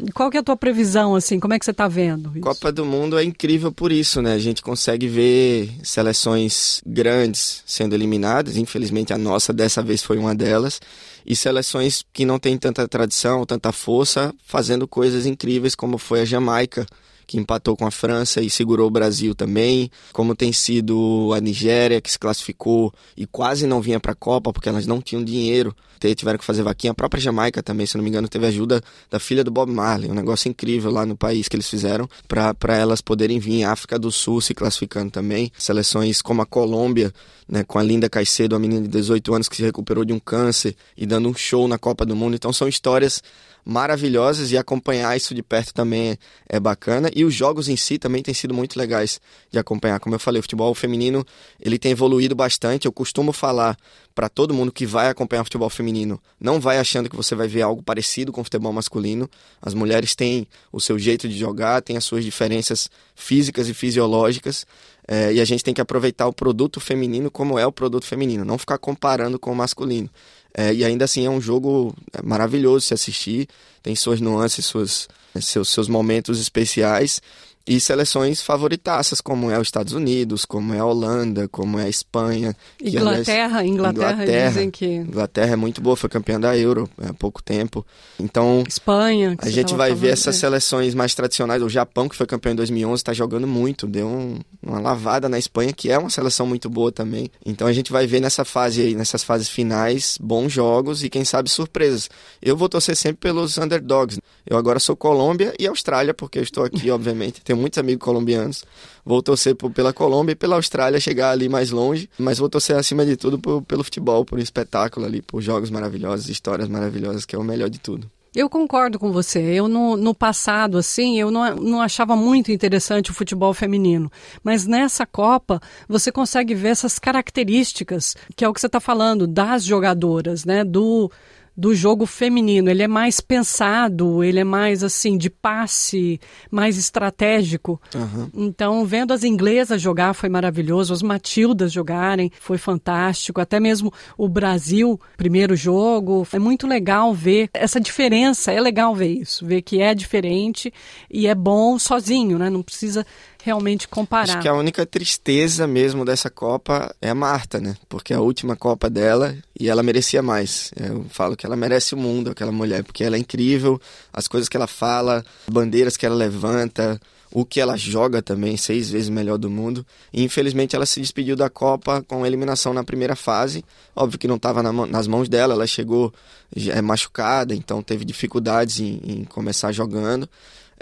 [0.00, 0.10] É.
[0.12, 1.38] Qual que é a tua previsão, assim?
[1.38, 2.30] Como é que você está vendo?
[2.30, 2.40] Isso?
[2.40, 4.32] Copa do Mundo é incrível por isso, né?
[4.32, 8.56] A gente consegue ver seleções grandes sendo eliminadas.
[8.56, 10.80] Infelizmente, a nossa dessa vez foi uma delas.
[11.26, 16.24] E seleções que não têm tanta tradição, tanta força, fazendo coisas incríveis, como foi a
[16.24, 16.86] Jamaica
[17.26, 22.00] que empatou com a França e segurou o Brasil também, como tem sido a Nigéria,
[22.00, 25.74] que se classificou e quase não vinha para a Copa porque elas não tinham dinheiro,
[26.14, 26.90] tiveram que fazer vaquinha.
[26.90, 30.10] A própria Jamaica também, se não me engano, teve ajuda da filha do Bob Marley,
[30.10, 33.64] um negócio incrível lá no país que eles fizeram para elas poderem vir.
[33.64, 37.14] A África do Sul se classificando também, seleções como a Colômbia,
[37.48, 40.18] né, com a Linda Caicedo, uma menina de 18 anos que se recuperou de um
[40.18, 42.34] câncer e dando um show na Copa do Mundo.
[42.34, 43.22] Então são histórias
[43.64, 47.10] maravilhosas e acompanhar isso de perto também é, bacana.
[47.14, 49.98] E os jogos em si também têm sido muito legais de acompanhar.
[50.00, 51.24] Como eu falei, o futebol feminino
[51.60, 52.86] ele tem evoluído bastante.
[52.86, 53.76] Eu costumo falar
[54.14, 57.62] para todo mundo que vai acompanhar futebol feminino, não vai achando que você vai ver
[57.62, 59.28] algo parecido com o futebol masculino.
[59.60, 64.64] As mulheres têm o seu jeito de jogar, têm as suas diferenças físicas e fisiológicas.
[65.06, 68.44] É, e a gente tem que aproveitar o produto feminino como é o produto feminino,
[68.44, 70.08] não ficar comparando com o masculino.
[70.56, 73.48] É, e ainda assim é um jogo é, maravilhoso se assistir,
[73.82, 75.08] tem suas nuances, suas,
[75.40, 77.20] seus, seus momentos especiais
[77.66, 81.88] e seleções favoritaças, como é os Estados Unidos, como é a Holanda, como é a
[81.88, 82.54] Espanha.
[82.82, 84.86] Inglaterra, aliás, Inglaterra, Inglaterra, dizem que...
[84.86, 87.86] Inglaterra é muito boa, foi campeã da Euro há pouco tempo.
[88.20, 90.40] Então, Espanha, a gente vai ver essas é.
[90.40, 91.62] seleções mais tradicionais.
[91.62, 95.38] O Japão, que foi campeão em 2011, está jogando muito, deu um, uma lavada na
[95.38, 97.30] Espanha, que é uma seleção muito boa também.
[97.46, 101.24] Então a gente vai ver nessa fase aí, nessas fases finais, bons jogos e quem
[101.24, 102.10] sabe surpresas.
[102.42, 104.18] Eu vou torcer sempre pelos underdogs.
[104.46, 108.64] Eu agora sou Colômbia e Austrália, porque eu estou aqui, obviamente tenho muitos amigos colombianos.
[109.04, 112.76] Vou torcer por, pela Colômbia e pela Austrália chegar ali mais longe, mas vou torcer
[112.76, 117.24] acima de tudo por, pelo futebol, por um espetáculo ali, por jogos maravilhosos, histórias maravilhosas,
[117.24, 118.10] que é o melhor de tudo.
[118.34, 119.38] Eu concordo com você.
[119.38, 124.10] Eu, no, no passado, assim, eu não, não achava muito interessante o futebol feminino.
[124.42, 129.28] Mas nessa Copa, você consegue ver essas características, que é o que você está falando,
[129.28, 130.64] das jogadoras, né?
[130.64, 131.12] Do,
[131.56, 132.68] do jogo feminino.
[132.68, 137.80] Ele é mais pensado, ele é mais assim de passe, mais estratégico.
[137.94, 138.30] Uhum.
[138.34, 143.40] Então, vendo as inglesas jogar foi maravilhoso, as Matildas jogarem foi fantástico.
[143.40, 148.52] Até mesmo o Brasil, primeiro jogo, é muito legal ver essa diferença.
[148.52, 150.72] É legal ver isso, ver que é diferente
[151.10, 152.50] e é bom sozinho, né?
[152.50, 153.06] Não precisa
[153.44, 154.24] realmente comparar.
[154.24, 157.76] Acho que a única tristeza mesmo dessa Copa é a Marta, né?
[157.90, 160.72] Porque é a última Copa dela e ela merecia mais.
[160.74, 163.78] Eu falo que ela merece o mundo, aquela mulher, porque ela é incrível,
[164.10, 166.98] as coisas que ela fala, bandeiras que ela levanta,
[167.30, 169.84] o que ela joga também, seis vezes melhor do mundo.
[170.10, 173.62] E infelizmente ela se despediu da Copa com eliminação na primeira fase.
[173.94, 176.14] Óbvio que não estava na, nas mãos dela, ela chegou
[176.56, 180.26] é, machucada, então teve dificuldades em, em começar jogando.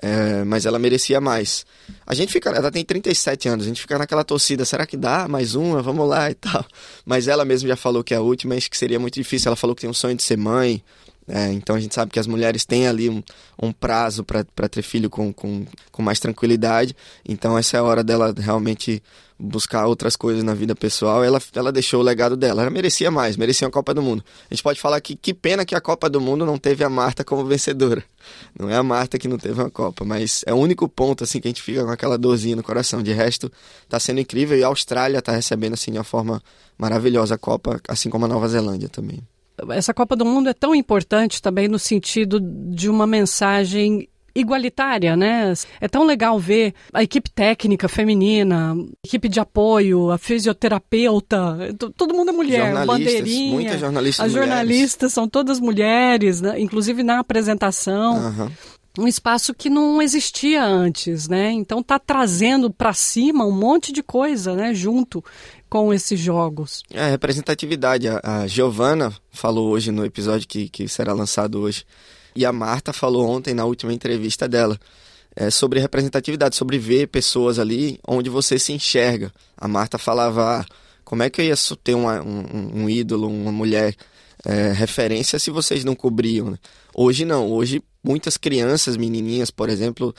[0.05, 1.65] É, mas ela merecia mais.
[2.05, 5.29] A gente fica, ela tem 37 anos, a gente fica naquela torcida, será que dá
[5.29, 5.81] mais uma?
[5.81, 6.65] Vamos lá e tal.
[7.07, 9.49] Mas ela mesma já falou que é a última, acho que seria muito difícil.
[9.49, 10.83] Ela falou que tem um sonho de ser mãe.
[11.29, 13.23] É, então a gente sabe que as mulheres têm ali um,
[13.61, 16.97] um prazo para ter filho com, com, com mais tranquilidade.
[17.27, 19.03] Então essa é a hora dela realmente
[19.43, 22.63] buscar outras coisas na vida pessoal, ela, ela deixou o legado dela.
[22.63, 24.25] Ela merecia mais, merecia uma Copa do Mundo.
[24.49, 26.89] A gente pode falar que que pena que a Copa do Mundo não teve a
[26.89, 28.05] Marta como vencedora.
[28.59, 31.41] Não é a Marta que não teve uma Copa, mas é o único ponto assim
[31.41, 33.03] que a gente fica com aquela dorzinha no coração.
[33.03, 33.51] De resto,
[33.89, 36.41] tá sendo incrível e a Austrália tá recebendo assim de uma forma
[36.79, 39.21] maravilhosa a Copa, assim como a Nova Zelândia também.
[39.71, 45.53] Essa Copa do Mundo é tão importante também no sentido de uma mensagem igualitária, né?
[45.81, 51.59] É tão legal ver a equipe técnica feminina, a equipe de apoio, a fisioterapeuta,
[51.97, 53.53] todo mundo é mulher, bandeirinha.
[53.53, 55.13] Muitas jornalistas As jornalistas mulheres.
[55.13, 56.59] são todas mulheres, né?
[56.59, 58.17] inclusive na apresentação.
[58.17, 58.51] Uhum
[58.99, 61.51] um espaço que não existia antes, né?
[61.51, 65.25] Então tá trazendo para cima um monte de coisa, né, junto
[65.73, 66.83] com esses jogos.
[66.91, 68.07] É, representatividade.
[68.07, 71.87] A, a Giovana falou hoje no episódio que, que será lançado hoje,
[72.37, 74.79] e a Marta falou ontem na última entrevista dela.
[75.35, 79.33] É, sobre representatividade, sobre ver pessoas ali onde você se enxerga.
[79.57, 80.67] A Marta falava, ah,
[81.07, 83.97] como é que eu ia ter uma, um, um ídolo, uma mulher
[84.45, 86.51] é, referência se vocês não cobriam?
[86.51, 86.59] Né?
[86.95, 90.15] Hoje não, hoje muitas crianças, menininhas, por exemplo,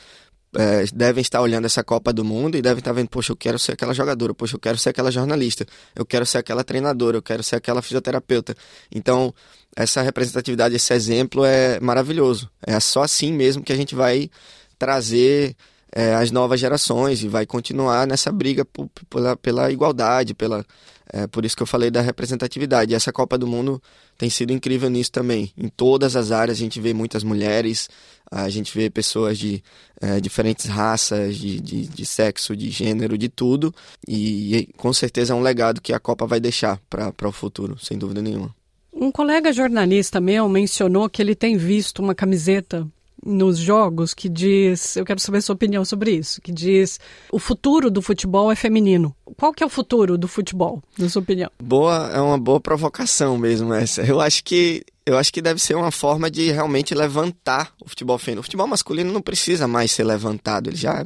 [0.55, 3.57] é, devem estar olhando essa Copa do Mundo e devem estar vendo, poxa, eu quero
[3.57, 7.21] ser aquela jogadora, poxa, eu quero ser aquela jornalista, eu quero ser aquela treinadora, eu
[7.21, 8.55] quero ser aquela fisioterapeuta.
[8.93, 9.33] Então,
[9.75, 12.49] essa representatividade, esse exemplo é maravilhoso.
[12.65, 14.29] É só assim mesmo que a gente vai
[14.77, 15.55] trazer
[15.91, 18.65] é, as novas gerações e vai continuar nessa briga
[19.09, 20.65] pela, pela igualdade, pela,
[21.11, 22.93] é, por isso que eu falei da representatividade.
[22.93, 23.81] Essa Copa do Mundo
[24.17, 25.51] tem sido incrível nisso também.
[25.57, 27.89] Em todas as áreas a gente vê muitas mulheres,
[28.31, 29.63] a gente vê pessoas de
[30.01, 33.73] é, diferentes raças, de, de, de, sexo, de gênero, de tudo.
[34.07, 37.77] E, e com certeza é um legado que a Copa vai deixar para o futuro,
[37.79, 38.53] sem dúvida nenhuma.
[38.93, 42.87] Um colega jornalista meu mencionou que ele tem visto uma camiseta
[43.25, 46.99] nos jogos que diz, eu quero saber a sua opinião sobre isso, que diz
[47.31, 49.15] o futuro do futebol é feminino.
[49.37, 51.49] Qual que é o futuro do futebol, na sua opinião?
[51.61, 54.01] Boa, é uma boa provocação mesmo essa.
[54.01, 58.17] Eu acho que eu acho que deve ser uma forma de realmente levantar o futebol
[58.17, 58.39] feminino.
[58.39, 61.05] O futebol masculino não precisa mais ser levantado, ele já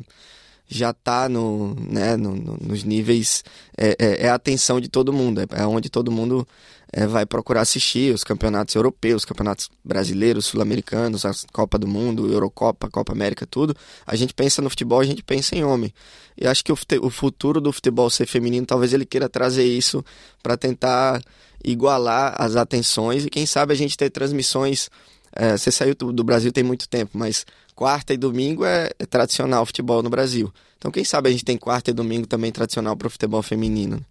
[0.68, 3.44] já está no, né, no, no, nos níveis
[3.78, 6.46] é, é, é, a atenção de todo mundo, é, onde todo mundo
[6.92, 12.90] é, vai procurar assistir os campeonatos europeus, campeonatos brasileiros, sul-americanos, a Copa do Mundo, Eurocopa,
[12.90, 13.76] Copa América, tudo.
[14.06, 15.94] A gente pensa no futebol, a gente pensa em homem.
[16.38, 20.04] E acho que o, o futuro do futebol ser feminino, talvez ele queira trazer isso
[20.42, 21.22] para tentar
[21.64, 24.90] igualar as atenções e quem sabe a gente ter transmissões.
[25.36, 29.66] É, você saiu do, Brasil tem muito tempo, mas quarta e domingo é, é tradicional
[29.66, 30.52] futebol no Brasil.
[30.78, 34.04] Então, quem sabe a gente tem quarta e domingo também tradicional para o futebol feminino.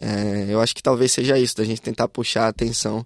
[0.00, 3.04] É, eu acho que talvez seja isso, da gente tentar puxar a atenção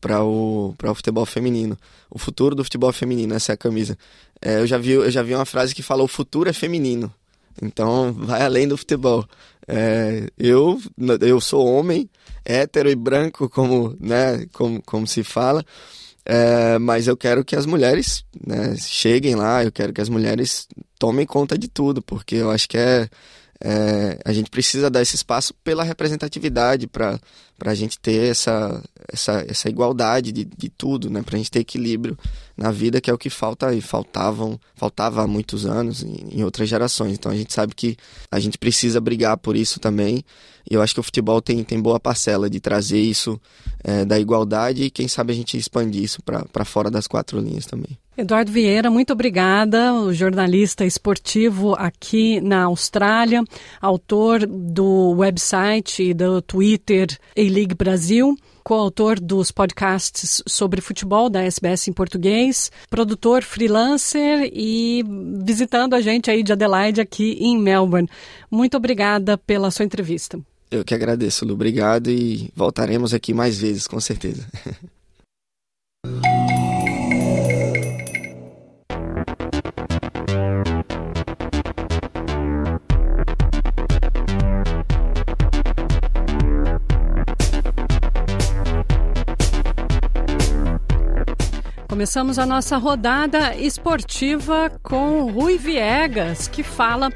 [0.00, 1.76] para o, o futebol feminino.
[2.10, 3.98] O futuro do futebol feminino, essa é a camisa.
[4.40, 7.12] É, eu, já vi, eu já vi uma frase que fala: o futuro é feminino.
[7.60, 9.26] Então, vai além do futebol.
[9.66, 10.80] É, eu,
[11.20, 12.08] eu sou homem,
[12.44, 15.64] hétero e branco, como, né, como, como se fala,
[16.28, 20.68] é, mas eu quero que as mulheres né, cheguem lá, eu quero que as mulheres
[20.98, 23.08] tomem conta de tudo, porque eu acho que é
[23.60, 27.18] é, a gente precisa dar esse espaço pela representatividade para
[27.64, 31.22] a gente ter essa, essa, essa igualdade de, de tudo, né?
[31.22, 32.16] para a gente ter equilíbrio
[32.56, 36.44] na vida, que é o que falta e faltavam, faltava há muitos anos em, em
[36.44, 37.14] outras gerações.
[37.14, 37.96] Então a gente sabe que
[38.30, 40.24] a gente precisa brigar por isso também.
[40.70, 43.40] E eu acho que o futebol tem, tem boa parcela de trazer isso
[43.82, 47.66] é, da igualdade e quem sabe a gente expandir isso para fora das quatro linhas
[47.66, 47.98] também.
[48.18, 53.44] Eduardo Vieira, muito obrigada, o jornalista esportivo aqui na Austrália,
[53.80, 61.86] autor do website e do Twitter A-League Brasil, coautor dos podcasts sobre futebol da SBS
[61.86, 65.04] em português, produtor freelancer e
[65.44, 68.08] visitando a gente aí de Adelaide aqui em Melbourne.
[68.50, 70.40] Muito obrigada pela sua entrevista.
[70.72, 71.54] Eu que agradeço, Lu.
[71.54, 74.44] Obrigado e voltaremos aqui mais vezes, com certeza.
[91.98, 97.12] Começamos a nossa rodada esportiva com Rui Viegas, que fala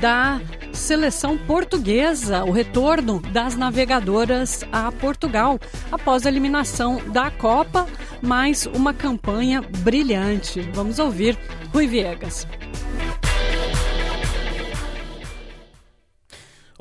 [0.00, 0.40] da
[0.72, 5.60] seleção portuguesa, o retorno das navegadoras a Portugal
[5.92, 7.86] após a eliminação da Copa,
[8.22, 10.62] mais uma campanha brilhante.
[10.72, 11.38] Vamos ouvir
[11.70, 12.46] Rui Viegas.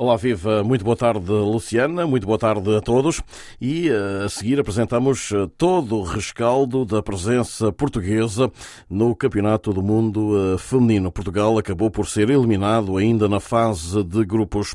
[0.04, 0.64] Olá, viva.
[0.64, 2.08] Muito boa tarde, Luciana.
[2.08, 3.22] Muito boa tarde a todos.
[3.62, 8.52] E eh, a seguir apresentamos eh, todo o rescaldo da presença portuguesa
[8.90, 11.12] no Campeonato do Mundo eh, Feminino.
[11.12, 14.74] Portugal acabou por ser eliminado ainda na fase de grupos.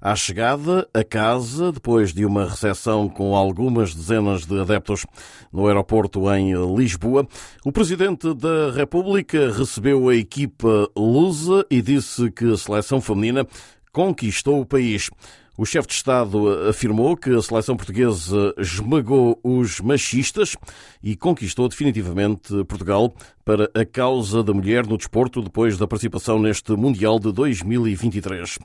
[0.00, 5.04] À chegada a casa, depois de uma recepção com algumas dezenas de adeptos
[5.52, 7.28] no aeroporto em Lisboa,
[7.62, 13.46] o Presidente da República recebeu a equipa lusa e disse que a seleção feminina
[13.92, 15.10] conquistou o país.
[15.54, 20.56] O chefe de Estado afirmou que a seleção portuguesa esmagou os machistas
[21.02, 26.72] e conquistou definitivamente Portugal para a causa da mulher no desporto depois da participação neste
[26.72, 28.58] Mundial de 2023.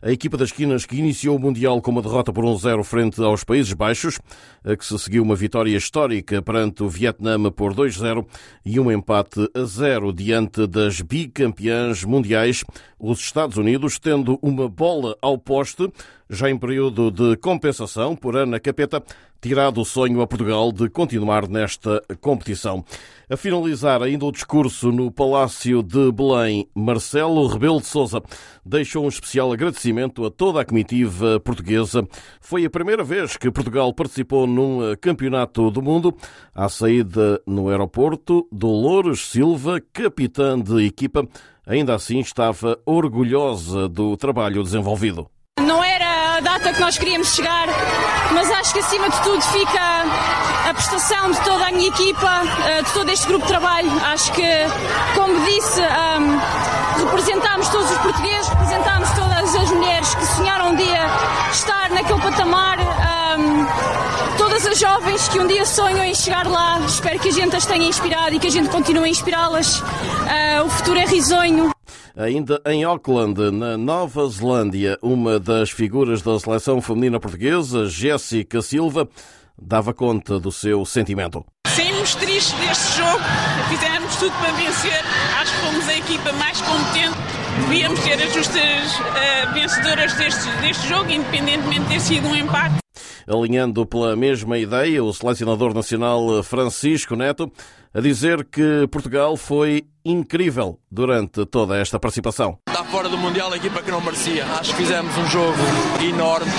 [0.00, 3.42] A equipa das Quinas, que iniciou o Mundial com uma derrota por 1-0 frente aos
[3.42, 4.20] Países Baixos,
[4.62, 8.24] a que se seguiu uma vitória histórica perante o Vietnã por 2-0
[8.64, 12.62] e um empate a 0 diante das bicampeãs mundiais,
[12.96, 15.90] os Estados Unidos, tendo uma bola ao poste,
[16.30, 19.02] já em período de compensação por Ana Capeta,
[19.40, 22.84] tirado o sonho a Portugal de continuar nesta competição.
[23.30, 28.22] A finalizar ainda o discurso no Palácio de Belém, Marcelo Rebelo de Sousa
[28.64, 32.06] deixou um especial agradecimento a toda a comitiva portuguesa.
[32.40, 36.14] Foi a primeira vez que Portugal participou num campeonato do mundo.
[36.54, 41.26] À saída no aeroporto, Dolores Silva, capitã de equipa,
[41.66, 45.30] ainda assim estava orgulhosa do trabalho desenvolvido.
[46.74, 47.66] Que nós queríamos chegar,
[48.32, 50.04] mas acho que acima de tudo fica
[50.68, 53.90] a prestação de toda a minha equipa, eh, de todo este grupo de trabalho.
[54.04, 54.46] Acho que,
[55.14, 55.80] como disse,
[56.98, 61.06] representámos todos os portugueses, representámos todas as mulheres que sonharam um dia
[61.50, 62.78] estar naquele patamar.
[64.36, 67.66] Todas as jovens que um dia sonham em chegar lá, espero que a gente as
[67.66, 69.80] tenha inspirado e que a gente continue a inspirá-las.
[69.80, 71.72] Uh, o futuro é risonho.
[72.18, 79.08] Ainda em Auckland, na Nova Zelândia, uma das figuras da seleção feminina portuguesa, Jéssica Silva,
[79.56, 81.46] dava conta do seu sentimento.
[81.68, 83.22] Saímos tristes deste jogo,
[83.68, 85.04] fizemos tudo para vencer,
[85.40, 87.16] acho que fomos a equipa mais competente,
[87.60, 92.78] devíamos ser as justas uh, vencedoras deste, deste jogo, independentemente de ter sido um empate.
[93.28, 97.52] Alinhando pela mesma ideia, o selecionador nacional Francisco Neto
[97.92, 102.58] a dizer que Portugal foi incrível durante toda esta participação.
[102.68, 104.44] Está fora do Mundial a equipa que não merecia.
[104.46, 105.58] Acho que fizemos um jogo
[106.02, 106.50] enorme,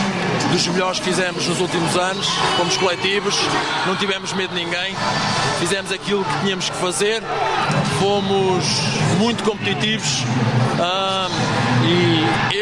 [0.52, 2.28] dos melhores que fizemos nos últimos anos.
[2.58, 3.36] Fomos coletivos,
[3.88, 4.96] não tivemos medo de ninguém,
[5.60, 7.22] fizemos aquilo que tínhamos que fazer,
[8.00, 8.66] fomos
[9.18, 10.24] muito competitivos.
[11.86, 12.59] e eu,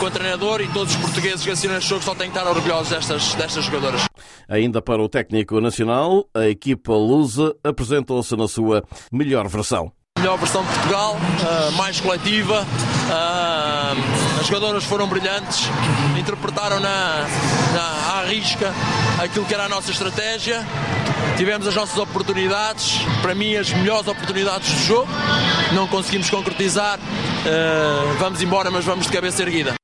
[0.00, 2.88] enquanto treinador, e todos os portugueses que assinam este jogo só têm que estar orgulhosos
[2.88, 4.06] destas, destas jogadoras.
[4.48, 8.82] Ainda para o técnico nacional, a equipa lusa apresentou-se na sua
[9.12, 12.62] melhor versão melhor versão de Portugal, uh, mais coletiva.
[12.62, 15.66] Uh, as jogadoras foram brilhantes,
[16.18, 17.26] interpretaram na,
[17.72, 18.70] na à risca
[19.18, 20.66] aquilo que era a nossa estratégia.
[21.38, 25.08] Tivemos as nossas oportunidades, para mim as melhores oportunidades do jogo.
[25.72, 29.79] Não conseguimos concretizar, uh, vamos embora, mas vamos de cabeça erguida.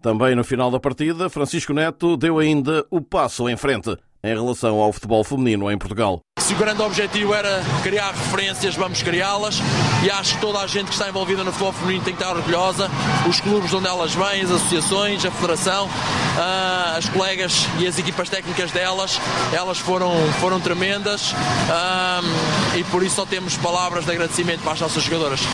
[0.00, 4.76] Também no final da partida, Francisco Neto deu ainda o passo em frente em relação
[4.80, 6.20] ao futebol feminino em Portugal.
[6.40, 9.60] Se o grande objetivo era criar referências, vamos criá-las
[10.04, 12.34] e acho que toda a gente que está envolvida no futebol feminino tem que estar
[12.34, 12.88] orgulhosa.
[13.28, 15.88] Os clubes onde elas vêm, as associações, a federação,
[16.38, 19.20] ah, as colegas e as equipas técnicas delas,
[19.52, 21.34] elas foram, foram tremendas
[21.70, 22.20] ah,
[22.76, 25.48] e por isso só temos palavras de agradecimento para as nossas jogadoras.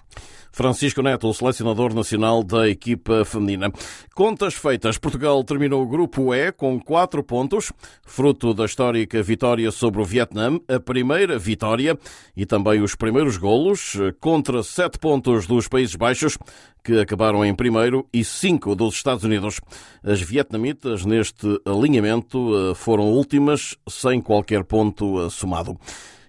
[0.55, 3.73] Francisco Neto, o selecionador nacional da equipa feminina.
[4.15, 4.97] Contas feitas.
[4.97, 7.73] Portugal terminou o grupo E com quatro pontos,
[8.07, 11.99] fruto da histórica vitória sobre o Vietnã, a primeira vitória
[12.37, 16.39] e também os primeiros golos, contra sete pontos dos Países Baixos,
[16.85, 19.61] que acabaram em primeiro, e cinco dos Estados Unidos.
[20.05, 25.77] As vietnamitas, neste alinhamento, eh, foram últimas, sem qualquer ponto eh, somado.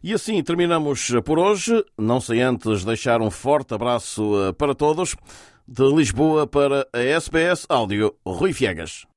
[0.05, 1.83] E assim terminamos por hoje.
[1.97, 5.15] Não sei antes deixar um forte abraço eh, para todos.
[5.67, 9.07] De Lisboa para a SBS Áudio, Rui Fiegas.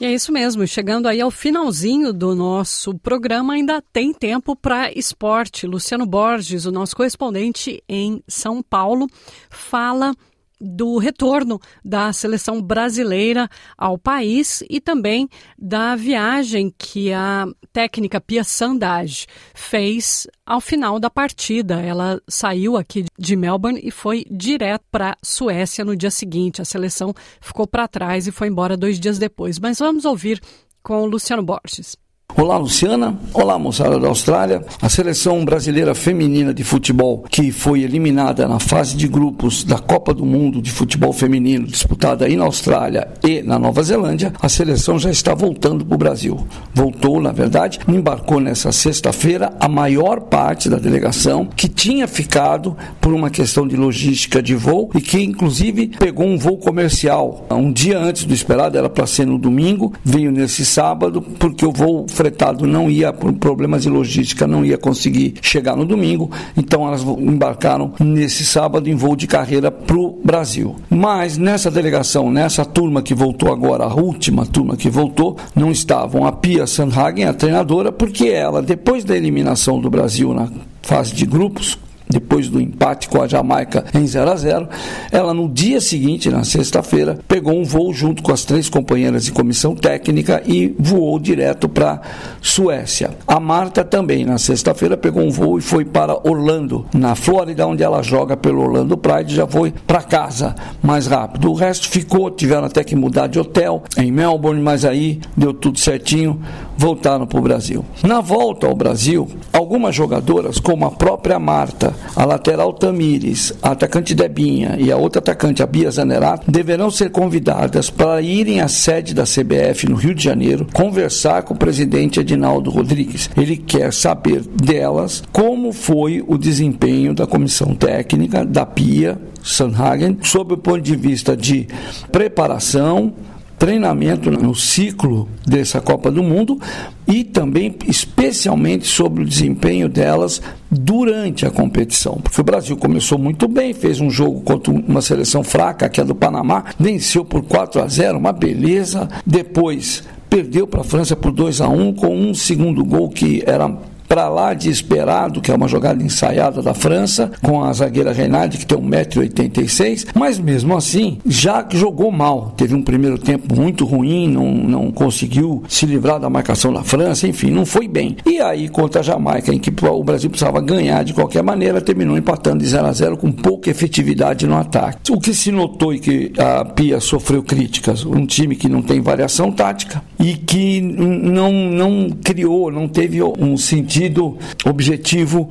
[0.00, 4.92] E é isso mesmo, chegando aí ao finalzinho do nosso programa, ainda tem tempo para
[4.92, 5.66] esporte.
[5.66, 9.08] Luciano Borges, o nosso correspondente em São Paulo,
[9.50, 10.14] fala
[10.60, 15.28] do retorno da seleção brasileira ao país e também
[15.58, 21.80] da viagem que a técnica Pia Sandage fez ao final da partida.
[21.80, 26.62] Ela saiu aqui de Melbourne e foi direto para Suécia no dia seguinte.
[26.62, 29.58] A seleção ficou para trás e foi embora dois dias depois.
[29.58, 30.40] Mas vamos ouvir
[30.82, 31.96] com o Luciano Borges.
[32.36, 33.18] Olá, Luciana.
[33.34, 34.64] Olá, moçada da Austrália.
[34.80, 40.14] A seleção brasileira feminina de futebol, que foi eliminada na fase de grupos da Copa
[40.14, 45.00] do Mundo de Futebol Feminino, disputada aí na Austrália e na Nova Zelândia, a seleção
[45.00, 46.46] já está voltando para o Brasil.
[46.72, 53.12] Voltou, na verdade, embarcou nessa sexta-feira a maior parte da delegação que tinha ficado por
[53.12, 57.98] uma questão de logística de voo e que, inclusive, pegou um voo comercial um dia
[57.98, 62.66] antes do esperado, era para ser no domingo, veio nesse sábado, porque o voo fretado
[62.66, 67.92] não ia, por problemas de logística, não ia conseguir chegar no domingo, então elas embarcaram
[68.00, 70.74] nesse sábado em voo de carreira para o Brasil.
[70.90, 76.26] Mas nessa delegação, nessa turma que voltou agora, a última turma que voltou, não estavam
[76.26, 80.48] a Pia Sandhagen, a treinadora, porque ela, depois da eliminação do Brasil na
[80.82, 81.78] fase de grupos,
[82.08, 84.68] depois do empate com a Jamaica em 0 a 0,
[85.10, 89.32] ela no dia seguinte, na sexta-feira, pegou um voo junto com as três companheiras de
[89.32, 92.00] comissão técnica e voou direto para
[92.40, 93.10] Suécia.
[93.26, 97.82] A Marta também na sexta-feira pegou um voo e foi para Orlando, na Flórida, onde
[97.82, 101.50] ela joga pelo Orlando Pride, já foi para casa mais rápido.
[101.50, 105.78] O resto ficou, tiveram até que mudar de hotel em Melbourne, mas aí deu tudo
[105.78, 106.40] certinho,
[106.76, 107.84] voltaram para o Brasil.
[108.02, 114.14] Na volta ao Brasil, algumas jogadoras, como a própria Marta, a lateral Tamires, a atacante
[114.14, 119.14] Debinha e a outra atacante, a Bia Zanerato, deverão ser convidadas para irem à sede
[119.14, 123.30] da CBF no Rio de Janeiro conversar com o presidente Edinaldo Rodrigues.
[123.36, 130.54] Ele quer saber delas como foi o desempenho da comissão técnica da Pia Sanhagen sob
[130.54, 131.66] o ponto de vista de
[132.12, 133.12] preparação,
[133.58, 136.58] treinamento no ciclo dessa Copa do Mundo
[137.06, 140.40] e também especialmente sobre o desempenho delas
[140.70, 142.20] durante a competição.
[142.22, 146.04] Porque o Brasil começou muito bem, fez um jogo contra uma seleção fraca, que é
[146.04, 149.08] do Panamá, venceu por 4 a 0, uma beleza.
[149.26, 153.74] Depois perdeu para a França por 2 a 1 com um segundo gol que era
[154.08, 158.56] para lá de esperado, que é uma jogada ensaiada da França, com a zagueira Renard,
[158.56, 162.54] que tem 1,86m, mas mesmo assim já jogou mal.
[162.56, 167.28] Teve um primeiro tempo muito ruim, não, não conseguiu se livrar da marcação da França,
[167.28, 168.16] enfim, não foi bem.
[168.24, 172.16] E aí, contra a Jamaica, em que o Brasil precisava ganhar de qualquer maneira, terminou
[172.16, 175.12] empatando de 0 a 0 com pouca efetividade no ataque.
[175.12, 179.00] O que se notou e que a Pia sofreu críticas, um time que não tem
[179.00, 185.50] variação tática e que não, não criou, não teve um sentido objetivo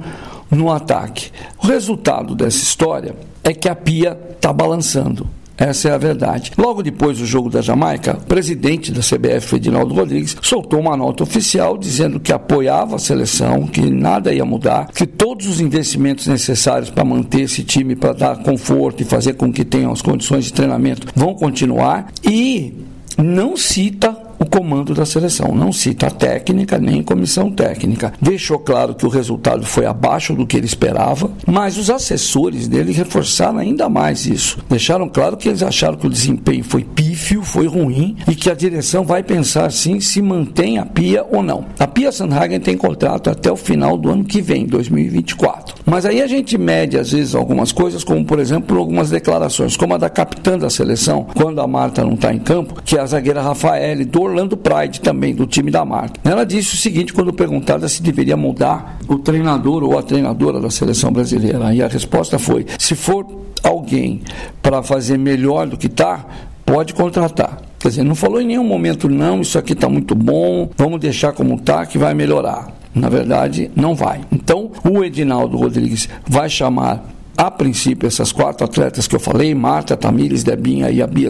[0.52, 1.32] no ataque.
[1.62, 5.28] O resultado dessa história é que a Pia está balançando.
[5.58, 6.52] Essa é a verdade.
[6.56, 11.24] Logo depois do jogo da Jamaica, o presidente da CBF, Edinaldo Rodrigues, soltou uma nota
[11.24, 16.92] oficial dizendo que apoiava a seleção, que nada ia mudar, que todos os investimentos necessários
[16.92, 20.54] para manter esse time, para dar conforto e fazer com que tenham as condições de
[20.54, 22.74] treinamento vão continuar e
[23.18, 25.54] não cita o comando da seleção.
[25.54, 28.14] Não cita a técnica nem comissão técnica.
[28.22, 32.92] Deixou claro que o resultado foi abaixo do que ele esperava, mas os assessores dele
[32.92, 34.58] reforçaram ainda mais isso.
[34.70, 38.56] Deixaram claro que eles acharam que o desempenho foi pífio, foi ruim e que a
[38.56, 41.66] direção vai pensar sim se mantém a Pia ou não.
[41.80, 45.76] A Pia Sandhagen tem contrato até o final do ano que vem, 2024.
[45.86, 49.94] Mas aí a gente mede às vezes algumas coisas, como por exemplo algumas declarações, como
[49.94, 53.06] a da capitã da seleção, quando a Marta não está em campo, que é a
[53.06, 56.20] zagueira Rafael do Orlando Pride também, do time da marca.
[56.24, 60.70] Ela disse o seguinte quando perguntada se deveria mudar o treinador ou a treinadora da
[60.70, 61.74] seleção brasileira.
[61.74, 63.26] E a resposta foi: se for
[63.64, 64.22] alguém
[64.62, 66.26] para fazer melhor do que está,
[66.66, 67.62] pode contratar.
[67.80, 71.32] Quer dizer, não falou em nenhum momento, não, isso aqui está muito bom, vamos deixar
[71.32, 72.76] como está, que vai melhorar.
[72.94, 74.22] Na verdade, não vai.
[74.32, 77.04] Então, o Edinaldo Rodrigues vai chamar
[77.38, 81.30] a princípio, essas quatro atletas que eu falei, Marta, Tamires, Debinha e a Bia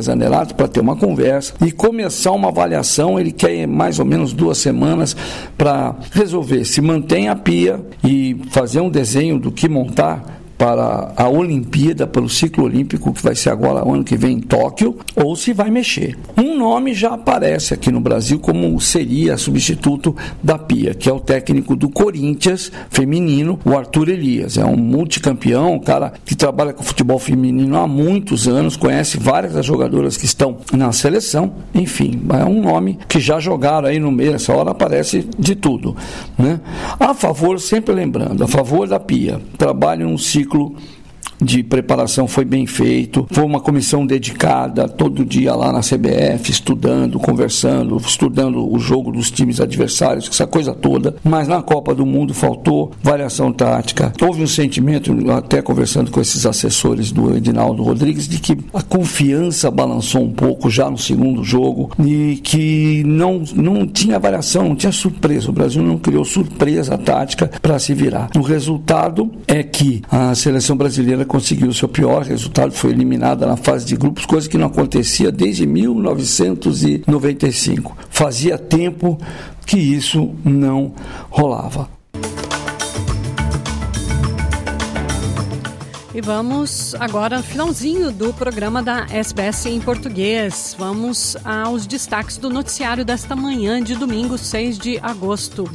[0.55, 3.19] para ter uma conversa e começar uma avaliação.
[3.19, 5.15] Ele quer mais ou menos duas semanas
[5.57, 11.29] para resolver se mantém a Pia e fazer um desenho do que montar para a
[11.29, 15.53] Olimpíada, pelo ciclo olímpico que vai ser agora ano que vem em Tóquio, ou se
[15.53, 16.17] vai mexer.
[16.35, 21.19] Um nome já aparece aqui no Brasil como seria substituto da Pia, que é o
[21.19, 24.57] técnico do Corinthians feminino, o Arthur Elias.
[24.57, 29.53] É um multicampeão, um cara que trabalha com futebol feminino há muitos anos, conhece várias
[29.53, 34.11] das jogadoras que estão na seleção, enfim, é um nome que já jogaram aí no
[34.11, 35.95] meio, essa hora aparece de tudo.
[36.37, 36.59] Né?
[36.99, 40.71] A favor, sempre lembrando, a favor da Pia, trabalha um ciclo ciclo
[41.41, 43.27] de preparação foi bem feito.
[43.31, 49.29] Foi uma comissão dedicada todo dia lá na CBF, estudando, conversando, estudando o jogo dos
[49.31, 51.15] times adversários, essa coisa toda.
[51.23, 54.13] Mas na Copa do Mundo faltou variação tática.
[54.21, 59.69] Houve um sentimento, até conversando com esses assessores do Edinaldo Rodrigues, de que a confiança
[59.69, 64.91] balançou um pouco já no segundo jogo e que não, não tinha variação, não tinha
[64.91, 65.49] surpresa.
[65.49, 68.29] O Brasil não criou surpresa tática para se virar.
[68.35, 73.85] O resultado é que a seleção brasileira conseguiu seu pior resultado, foi eliminada na fase
[73.85, 77.95] de grupos, coisa que não acontecia desde 1995.
[78.09, 79.19] Fazia tempo
[79.65, 80.93] que isso não
[81.29, 81.97] rolava.
[86.17, 90.75] E vamos agora, finalzinho do programa da SBS em português.
[90.79, 95.69] Vamos aos destaques do noticiário desta manhã de domingo, 6 de agosto.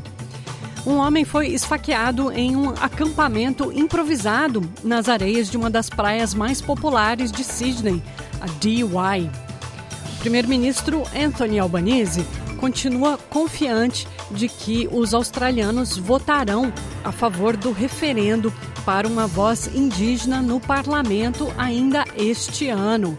[0.85, 6.61] Um homem foi esfaqueado em um acampamento improvisado nas areias de uma das praias mais
[6.61, 8.03] populares de Sydney,
[8.41, 8.83] a DY.
[8.83, 12.27] O primeiro-ministro Anthony Albanese
[12.59, 16.73] continua confiante de que os australianos votarão
[17.05, 18.53] a favor do referendo
[18.85, 23.17] para uma voz indígena no parlamento ainda este ano.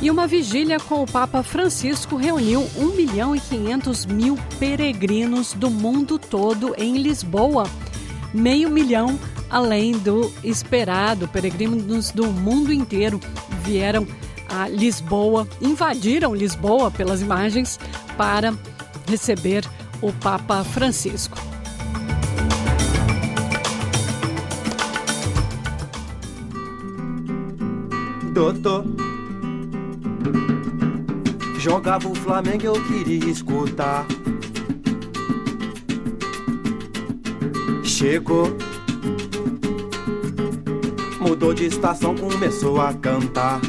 [0.00, 5.70] E uma vigília com o Papa Francisco reuniu 1 milhão e 500 mil peregrinos do
[5.70, 7.64] mundo todo em Lisboa.
[8.32, 9.18] Meio milhão
[9.48, 11.26] além do esperado.
[11.26, 13.18] Peregrinos do mundo inteiro
[13.62, 14.06] vieram
[14.48, 17.80] a Lisboa, invadiram Lisboa pelas imagens
[18.16, 18.54] para
[19.08, 19.64] receber
[20.02, 21.38] o Papa Francisco.
[28.32, 28.84] Doutor
[31.66, 34.06] Jogava o Flamengo, eu queria escutar.
[37.82, 38.56] Chegou,
[41.18, 43.60] mudou de estação, começou a cantar.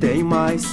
[0.00, 0.66] Tem mais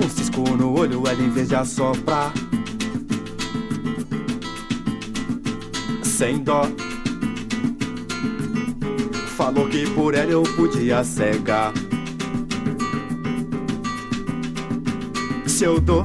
[0.00, 2.32] um cisco no olho, ela em vez de assoprar.
[6.04, 6.62] Sem dó
[9.44, 11.70] falou que por ela eu podia cegar.
[15.46, 16.02] Se eu dou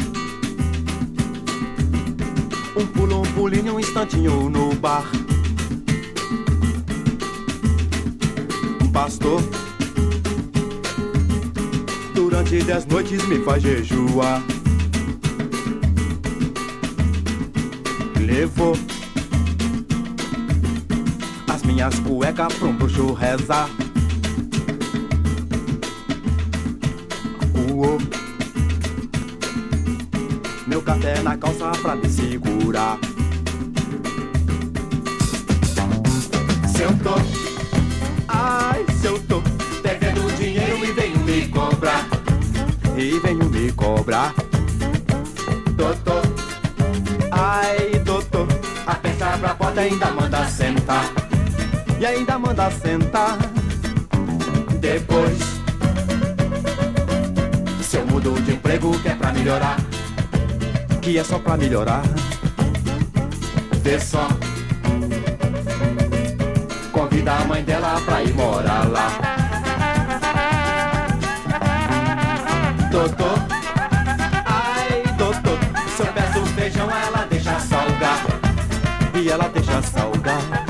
[2.75, 5.09] um pulo, um pulinho, um instantinho no bar.
[8.91, 9.41] Pastor,
[12.13, 14.43] durante dez noites me faz jejuar.
[18.19, 18.75] Levou
[21.69, 23.69] minhas cuecas pra um bruxo rezar.
[27.71, 27.99] Uou.
[30.65, 32.97] Meu café na calça pra me segurar.
[36.73, 37.13] Se eu tô,
[38.27, 39.39] ai, se eu tô
[39.83, 42.07] devendo dinheiro e venho me cobrar.
[42.97, 44.33] E venho me cobrar.
[45.75, 46.23] Doutor,
[47.31, 48.47] ai, doutor,
[48.87, 51.28] a peça pra porta ainda manda sentar
[51.99, 53.37] e ainda manda sentar.
[54.79, 55.37] Depois,
[57.81, 59.77] se eu mudo de emprego que é pra melhorar,
[61.01, 62.01] que é só pra melhorar,
[63.83, 64.27] vê só.
[66.93, 69.09] Convida a mãe dela pra ir morar lá.
[72.89, 73.39] Doutor,
[74.45, 75.59] ai doutor,
[75.95, 78.25] se eu peço feijão ela deixa salgar,
[79.13, 80.68] e ela deixa salgar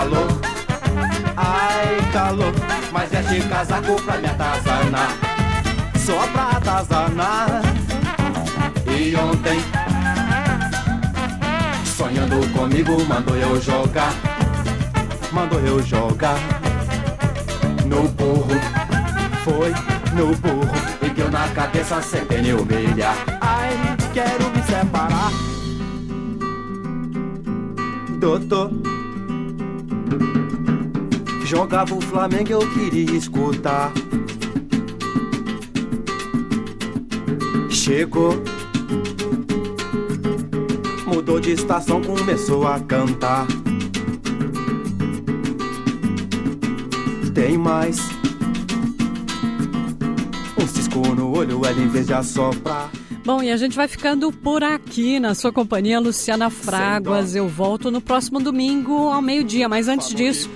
[0.00, 0.28] calor,
[1.36, 2.54] ai calor,
[2.90, 5.10] mas é de casaco pra me atazanar,
[5.94, 7.62] só pra atazanar.
[8.86, 9.60] E ontem,
[11.84, 14.14] sonhando comigo, mandou eu jogar,
[15.32, 16.38] mandou eu jogar.
[17.84, 18.58] No burro,
[19.44, 19.70] foi
[20.14, 20.72] no burro,
[21.02, 23.16] e deu na cabeça sem pneu humilhar.
[23.42, 23.76] Ai,
[24.14, 25.30] quero me separar,
[28.18, 28.70] doutor
[31.44, 33.92] Jogava o Flamengo, eu queria escutar.
[37.68, 38.40] Chegou,
[41.06, 43.46] mudou de estação, começou a cantar.
[47.34, 47.98] Tem mais
[50.56, 52.89] um cisco no olho, ela em vez de assoprar.
[53.30, 57.36] Bom, e a gente vai ficando por aqui na sua companhia, Luciana Fraguas.
[57.36, 60.50] Eu volto no próximo domingo ao meio-dia, mas antes disso,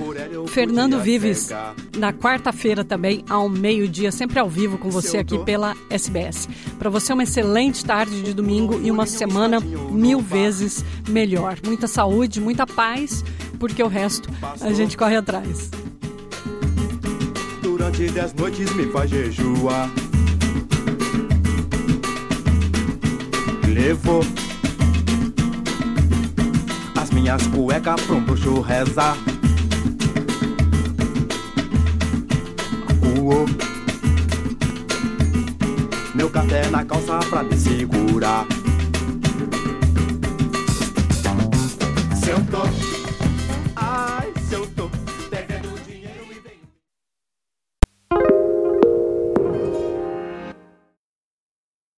[0.48, 1.50] Fernando Vives,
[1.96, 6.48] na quarta-feira também ao meio-dia, sempre ao vivo com você aqui pela SBS.
[6.76, 11.58] Para você, uma excelente tarde de domingo e uma semana mil vezes melhor.
[11.64, 13.24] Muita saúde, muita paz,
[13.60, 14.28] porque o resto
[14.60, 15.70] a gente corre atrás.
[17.62, 19.88] Durante dez noites me faz jejuar.
[23.74, 24.20] levou.
[26.94, 29.16] As minhas cuecas pra um bruxo rezar.
[33.18, 33.46] Uou.
[36.14, 38.46] Meu café na calça pra me segurar.
[42.24, 42.83] Sentou.